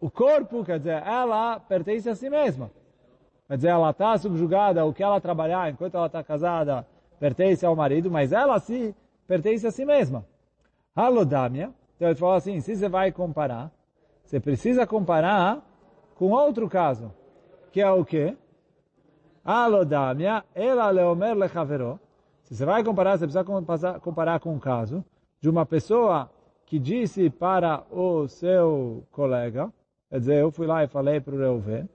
o 0.00 0.10
corpo, 0.10 0.64
quer 0.64 0.78
dizer, 0.78 1.02
ela 1.06 1.60
pertence 1.60 2.08
a 2.08 2.16
si 2.16 2.28
mesma. 2.28 2.70
Quer 3.50 3.56
dizer, 3.56 3.68
ela 3.70 3.90
está 3.90 4.16
subjugada, 4.16 4.86
o 4.86 4.94
que 4.94 5.02
ela 5.02 5.20
trabalhar 5.20 5.68
enquanto 5.72 5.96
ela 5.96 6.06
está 6.06 6.22
casada 6.22 6.86
pertence 7.18 7.66
ao 7.66 7.74
marido, 7.74 8.08
mas 8.08 8.30
ela 8.30 8.60
se 8.60 8.94
pertence 9.26 9.66
a 9.66 9.72
si 9.72 9.84
mesma. 9.84 10.24
Halodamia. 10.94 11.74
Então 11.96 12.06
ele 12.06 12.16
falou 12.16 12.36
assim, 12.36 12.60
se 12.60 12.76
você 12.76 12.88
vai 12.88 13.10
comparar, 13.10 13.72
você 14.22 14.38
precisa 14.38 14.86
comparar 14.86 15.68
com 16.14 16.30
outro 16.30 16.68
caso, 16.68 17.12
que 17.72 17.80
é 17.80 17.90
o 17.90 18.04
quê? 18.04 18.36
Alodamia, 19.44 20.44
ela 20.54 20.88
leomer 20.88 21.34
lechavero. 21.34 21.98
Se 22.44 22.54
você 22.54 22.64
vai 22.64 22.84
comparar, 22.84 23.18
você 23.18 23.26
precisa 23.26 23.98
comparar 23.98 24.38
com 24.38 24.54
um 24.54 24.60
caso 24.60 25.04
de 25.40 25.50
uma 25.50 25.66
pessoa 25.66 26.30
que 26.66 26.78
disse 26.78 27.28
para 27.28 27.82
o 27.90 28.28
seu 28.28 29.02
colega, 29.10 29.72
quer 30.08 30.20
dizer, 30.20 30.36
eu 30.36 30.52
fui 30.52 30.68
lá 30.68 30.84
e 30.84 30.86
falei 30.86 31.20
para 31.20 31.34
o 31.34 31.38
Reuven, 31.38 31.88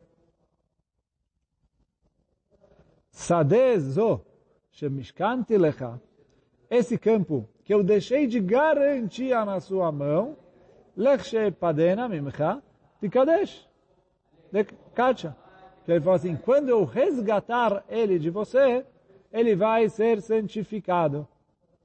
Sadezo, 3.16 4.26
shemishkanti 4.72 5.58
lecha, 5.58 6.02
esse 6.70 6.98
campo 6.98 7.48
que 7.64 7.74
eu 7.74 7.82
deixei 7.82 8.28
de 8.28 8.42
garantia 8.42 9.46
na 9.46 9.62
sua 9.62 9.90
mão, 9.90 10.36
Lechshe 10.98 11.50
padena 11.52 12.10
mimcha 12.10 12.62
tikadesh. 13.00 13.70
De 14.52 14.66
kacha. 14.94 15.34
Que 15.86 15.94
ele 15.94 16.02
fala 16.02 16.18
assim, 16.18 16.36
quando 16.36 16.68
eu 16.68 16.84
resgatar 16.84 17.86
ele 17.88 18.20
de 18.20 18.30
você, 18.30 18.86
ele 19.32 19.56
vai 19.56 19.88
ser 19.88 20.22
santificado. 20.22 21.26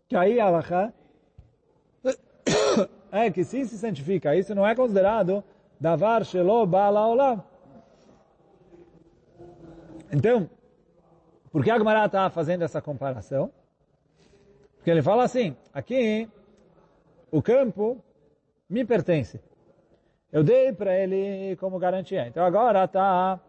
Que 0.09 0.17
aí 0.17 0.41
Allah 0.41 0.93
é 3.13 3.31
que 3.31 3.45
sim 3.45 3.65
se 3.65 3.79
santifica. 3.79 4.35
Isso 4.35 4.53
não 4.53 4.67
é 4.67 4.75
considerado 4.75 5.45
davar 5.79 6.25
shelo 6.25 6.67
bala 6.67 7.07
olam. 7.07 7.45
Então, 10.13 10.51
por 11.51 11.65
que 11.65 11.71
está 11.71 12.31
fazendo 12.31 12.63
essa 12.63 12.81
comparação? 12.81 13.51
Porque 14.77 14.91
ele 14.91 15.03
fala 15.03 15.25
assim, 15.25 15.57
aqui 15.75 16.29
o 17.31 17.43
campo 17.43 18.03
me 18.69 18.85
pertence. 18.85 19.41
Eu 20.33 20.45
dei 20.45 20.73
para 20.73 20.97
ele 20.97 21.57
como 21.57 21.79
garantia. 21.79 22.29
Então 22.29 22.45
agora 22.45 22.85
está 22.85 23.41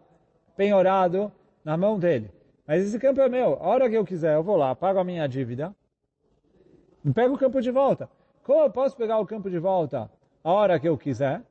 penhorado 0.58 1.32
na 1.64 1.78
mão 1.78 2.00
dele. 2.00 2.32
Mas 2.66 2.84
esse 2.84 2.98
campo 3.00 3.22
é 3.22 3.30
meu. 3.30 3.54
A 3.54 3.68
hora 3.68 3.90
que 3.90 3.96
eu 3.96 4.06
quiser, 4.06 4.36
eu 4.36 4.44
vou 4.44 4.58
lá, 4.58 4.76
pago 4.76 5.00
a 5.00 5.04
minha 5.04 5.28
dívida 5.28 5.76
e 7.06 7.12
pego 7.12 7.36
o 7.36 7.38
campo 7.38 7.62
de 7.62 7.72
volta. 7.72 8.10
Como 8.44 8.62
eu 8.62 8.70
posso 8.72 8.98
pegar 8.98 9.20
o 9.20 9.26
campo 9.26 9.50
de 9.50 9.60
volta 9.60 10.10
a 10.44 10.52
hora 10.52 10.80
que 10.80 10.90
eu 10.90 10.98
quiser? 10.98 11.44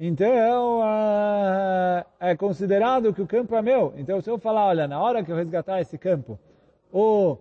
Então, 0.00 0.80
uh, 0.80 2.04
é 2.20 2.36
considerado 2.36 3.12
que 3.12 3.20
o 3.20 3.26
campo 3.26 3.56
é 3.56 3.62
meu. 3.62 3.92
Então, 3.96 4.20
se 4.20 4.30
eu 4.30 4.38
falar, 4.38 4.66
olha, 4.66 4.86
na 4.86 5.00
hora 5.00 5.24
que 5.24 5.32
eu 5.32 5.36
resgatar 5.36 5.80
esse 5.80 5.98
campo, 5.98 6.38
o 6.92 7.36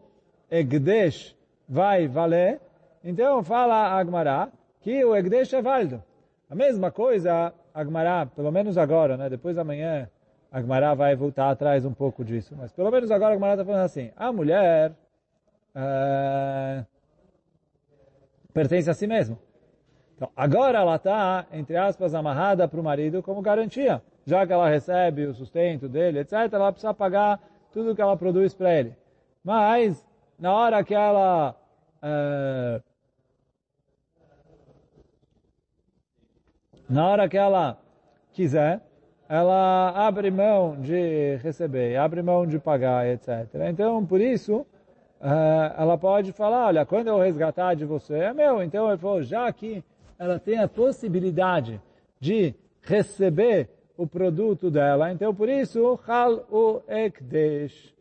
Egdesh 0.50 1.36
vai 1.70 2.08
valer, 2.08 2.60
então 3.04 3.44
fala 3.44 3.90
Agmará, 4.00 4.50
que 4.82 5.06
o 5.06 5.16
Egdesh 5.16 5.54
é 5.54 5.62
válido. 5.62 6.02
A 6.50 6.56
mesma 6.56 6.90
coisa 6.90 7.54
Agmará, 7.74 8.26
pelo 8.26 8.52
menos 8.52 8.76
agora, 8.76 9.18
né? 9.18 9.30
Depois 9.30 9.56
da 9.56 9.64
manhã, 9.64 10.10
Agmará 10.52 10.96
vai 10.96 11.16
voltar 11.16 11.52
atrás 11.52 11.86
um 11.86 11.94
pouco 11.94 12.26
disso. 12.26 12.56
Mas 12.58 12.72
pelo 12.72 12.90
menos 12.90 13.12
agora 13.12 13.34
Agmará 13.36 13.54
está 13.54 13.66
falando 13.66 13.84
assim, 13.84 14.12
a 14.16 14.32
mulher 14.32 14.94
uh, 15.76 16.84
pertence 18.52 18.90
a 18.90 18.96
si 18.96 19.06
mesma. 19.06 19.38
Então, 20.18 20.32
agora 20.36 20.80
ela 20.80 20.96
está, 20.96 21.46
entre 21.54 21.78
aspas, 21.78 22.16
amarrada 22.16 22.68
para 22.68 22.80
o 22.80 22.84
marido 22.84 23.22
como 23.22 23.40
garantia. 23.40 24.02
Já 24.26 24.46
que 24.48 24.52
ela 24.52 24.68
recebe 24.68 25.28
o 25.28 25.34
sustento 25.34 25.88
dele, 25.88 26.20
etc., 26.20 26.52
ela 26.52 26.72
precisa 26.72 26.92
pagar 26.92 27.40
tudo 27.72 27.96
que 27.96 28.02
ela 28.02 28.18
produz 28.18 28.52
para 28.54 28.74
ele. 28.74 28.96
Mas, 29.44 30.04
na 30.40 30.52
hora 30.54 30.84
que 30.84 30.96
ela 30.96 31.56
uh, 32.02 32.84
na 36.90 37.08
hora 37.08 37.30
que 37.30 37.38
ela 37.38 37.78
quiser, 38.34 38.82
ela 39.30 39.92
abre 40.08 40.32
mão 40.32 40.82
de 40.82 41.36
receber, 41.44 41.96
abre 41.96 42.24
mão 42.24 42.48
de 42.48 42.58
pagar, 42.58 43.06
etc. 43.08 43.48
Então, 43.70 44.04
por 44.04 44.20
isso, 44.20 44.66
ela 45.78 45.98
pode 45.98 46.32
falar, 46.32 46.68
olha, 46.68 46.86
quando 46.86 47.08
eu 47.08 47.20
resgatar 47.20 47.76
de 47.76 47.86
você, 47.86 48.16
é 48.16 48.34
meu. 48.34 48.64
Então, 48.64 48.88
ele 48.88 48.98
falou, 48.98 49.22
já 49.22 49.52
que 49.52 49.84
ela 50.18 50.40
tem 50.40 50.60
a 50.60 50.68
possibilidade 50.68 51.82
de 52.20 52.54
receber 52.82 53.70
o 53.98 54.06
produto 54.06 54.70
dela, 54.70 55.12
então, 55.12 55.34
por 55.34 55.50
isso, 55.50 56.00
hal 56.08 56.46
o 56.52 56.82
ekdesh. 56.88 57.94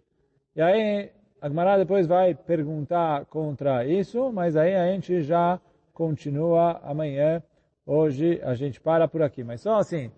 E 0.55 0.61
aí, 0.61 1.11
a 1.41 1.49
Gemara 1.49 1.79
depois 1.79 2.07
vai 2.07 2.35
perguntar 2.35 3.25
contra 3.27 3.85
isso, 3.87 4.33
mas 4.33 4.57
aí 4.57 4.75
a 4.75 4.87
gente 4.93 5.23
já 5.23 5.61
continua 5.93 6.81
amanhã. 6.83 7.43
Hoje 7.87 8.41
a 8.43 8.55
gente 8.55 8.81
para 8.81 9.07
por 9.07 9.23
aqui. 9.23 9.45
Mas 9.45 9.61
só 9.61 9.77
assim, 9.79 10.11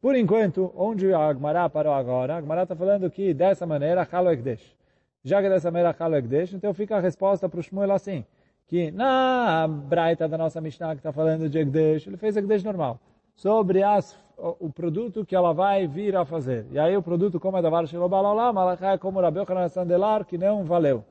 por 0.00 0.16
enquanto, 0.16 0.72
onde 0.76 1.12
a 1.12 1.18
Agmará 1.18 1.68
parou 1.68 1.92
agora, 1.92 2.34
a 2.34 2.36
Agmará 2.38 2.62
está 2.62 2.74
falando 2.74 3.10
que 3.10 3.34
dessa 3.34 3.66
maneira, 3.66 4.08
Halo 4.10 4.30
Ekdesh. 4.30 4.76
Já 5.22 5.42
que 5.42 5.48
dessa 5.48 5.70
maneira, 5.70 5.94
Halo 5.96 6.16
Ekdesh, 6.16 6.54
então 6.54 6.72
fica 6.72 6.96
a 6.96 7.00
resposta 7.00 7.48
para 7.48 7.60
o 7.60 7.62
Shmuel 7.62 7.92
assim, 7.92 8.24
que 8.66 8.90
na 8.90 9.66
Braita 9.68 10.28
da 10.28 10.38
nossa 10.38 10.60
Mishnah 10.60 10.94
que 10.94 11.00
está 11.00 11.12
falando 11.12 11.48
de 11.48 11.58
Ekdesh, 11.58 12.06
ele 12.06 12.16
fez 12.16 12.36
Ekdesh 12.36 12.64
normal. 12.64 12.98
Sobre 13.34 13.82
as, 13.82 14.16
o, 14.36 14.66
o, 14.66 14.72
produto 14.72 15.24
que 15.24 15.34
ela 15.34 15.52
vai 15.52 15.86
vir 15.86 16.16
a 16.16 16.24
fazer. 16.24 16.66
E 16.70 16.78
aí 16.78 16.96
o 16.96 17.02
produto, 17.02 17.40
como 17.40 17.56
é 17.58 17.62
da 17.62 17.70
Var 17.70 17.86
Shilobalolá, 17.86 18.52
Malachai 18.52 18.98
como 18.98 19.20
Rabi 19.20 19.40
Yochanan 19.40 19.68
Sandelar, 19.68 20.24
que 20.24 20.38
não 20.38 20.64
valeu. 20.64 21.04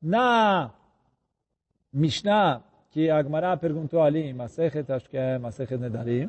Na 0.00 0.70
Mishnah, 1.92 2.62
que 2.90 3.10
a 3.10 3.18
Agmará 3.18 3.56
perguntou 3.56 4.02
ali, 4.02 4.32
Masechet, 4.32 4.90
acho 4.92 5.08
que 5.08 5.16
é 5.16 5.38
Masechet 5.38 5.78
Nedarim, 5.78 6.26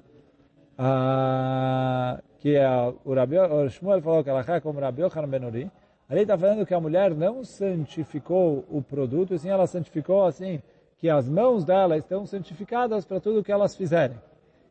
uh, 0.78 2.22
que 2.39 2.55
é 2.55 2.70
o, 3.05 3.14
Rabi, 3.14 3.38
o 3.38 3.70
Shmuel 3.70 4.01
falou 4.01 4.24
que 4.24 4.30
ela 4.30 4.43
é 4.47 4.60
como 4.60 4.80
Rabi 4.80 5.01
Yochanan 5.01 5.28
Benuri, 5.30 5.72
ali 6.10 6.22
está 6.22 6.38
falando 6.38 6.66
que 6.66 6.74
a 6.74 6.80
mulher 6.80 7.14
não 7.14 7.43
santificou 7.43 8.66
o 8.70 8.82
produto, 8.82 9.38
sim 9.38 9.49
ela 9.49 9.68
santificou 9.68 10.26
assim, 10.26 10.62
que 10.97 11.10
as 11.10 11.30
mãos 11.30 11.64
dela 11.64 11.95
estão 11.97 12.26
santificadas 12.26 13.05
para 13.05 13.20
tudo 13.20 13.43
que 13.43 13.51
elas 13.51 13.76
fizerem. 13.76 14.18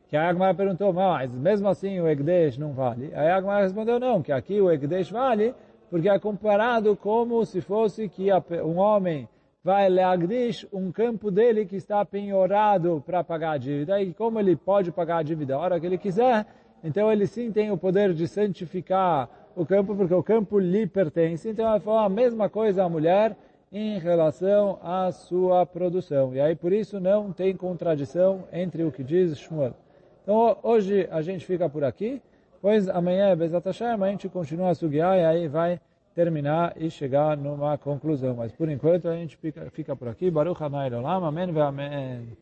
Que 0.09 0.17
a 0.17 0.27
Agmar 0.27 0.55
perguntou, 0.55 0.91
mas 0.91 1.31
mesmo 1.31 1.67
assim 1.67 1.99
o 1.99 2.07
Egdesh 2.07 2.57
não 2.57 2.73
vale? 2.73 3.13
A 3.15 3.35
Agmar 3.35 3.63
respondeu, 3.63 3.99
não, 3.99 4.21
que 4.21 4.31
aqui 4.31 4.59
o 4.59 4.69
Egdesh 4.69 5.09
vale, 5.09 5.55
porque 5.89 6.09
é 6.09 6.19
comparado 6.19 6.95
como 6.95 7.45
se 7.45 7.61
fosse 7.61 8.09
que 8.09 8.27
um 8.63 8.77
homem 8.77 9.27
vai 9.63 9.89
leagdish 9.89 10.67
um 10.71 10.91
campo 10.91 11.29
dele 11.29 11.65
que 11.65 11.75
está 11.75 12.03
penhorado 12.05 13.03
para 13.05 13.23
pagar 13.23 13.51
a 13.51 13.57
dívida. 13.57 14.01
E 14.01 14.13
como 14.13 14.39
ele 14.39 14.55
pode 14.55 14.91
pagar 14.91 15.17
a 15.17 15.23
dívida 15.23 15.55
a 15.55 15.59
hora 15.59 15.79
que 15.79 15.85
ele 15.85 15.97
quiser, 15.97 16.45
então 16.83 17.11
ele 17.11 17.27
sim 17.27 17.51
tem 17.51 17.71
o 17.71 17.77
poder 17.77 18.13
de 18.13 18.27
santificar 18.27 19.29
o 19.55 19.65
campo, 19.65 19.95
porque 19.95 20.13
o 20.13 20.23
campo 20.23 20.59
lhe 20.59 20.85
pertence. 20.87 21.49
Então 21.49 21.69
ele 21.71 21.79
falou 21.79 21.99
a 21.99 22.09
mesma 22.09 22.49
coisa 22.49 22.83
à 22.83 22.89
mulher 22.89 23.35
em 23.71 23.99
relação 23.99 24.79
à 24.81 25.11
sua 25.11 25.65
produção. 25.65 26.33
E 26.33 26.41
aí 26.41 26.55
por 26.55 26.73
isso 26.73 26.99
não 26.99 27.31
tem 27.31 27.55
contradição 27.55 28.45
entre 28.51 28.83
o 28.83 28.91
que 28.91 29.03
diz 29.03 29.37
Shmuel. 29.37 29.73
Então 30.23 30.57
hoje 30.63 31.07
a 31.11 31.21
gente 31.21 31.45
fica 31.45 31.69
por 31.69 31.83
aqui, 31.83 32.21
pois 32.61 32.89
amanhã, 32.89 33.35
Bezat 33.35 33.65
Hashem, 33.65 34.03
a 34.03 34.07
gente 34.07 34.29
continua 34.29 34.69
a 34.69 34.75
sugiar 34.75 35.17
e 35.17 35.25
aí 35.25 35.47
vai 35.47 35.79
terminar 36.15 36.73
e 36.75 36.89
chegar 36.89 37.37
numa 37.37 37.77
conclusão. 37.77 38.35
Mas 38.35 38.51
por 38.51 38.69
enquanto 38.69 39.07
a 39.07 39.15
gente 39.15 39.37
fica, 39.37 39.69
fica 39.71 39.95
por 39.95 40.07
aqui. 40.07 40.29
Baruch 40.29 40.61
Hanai 40.61 40.93
Olam. 40.93 41.25
Amém 41.25 41.59
Amém. 41.59 42.37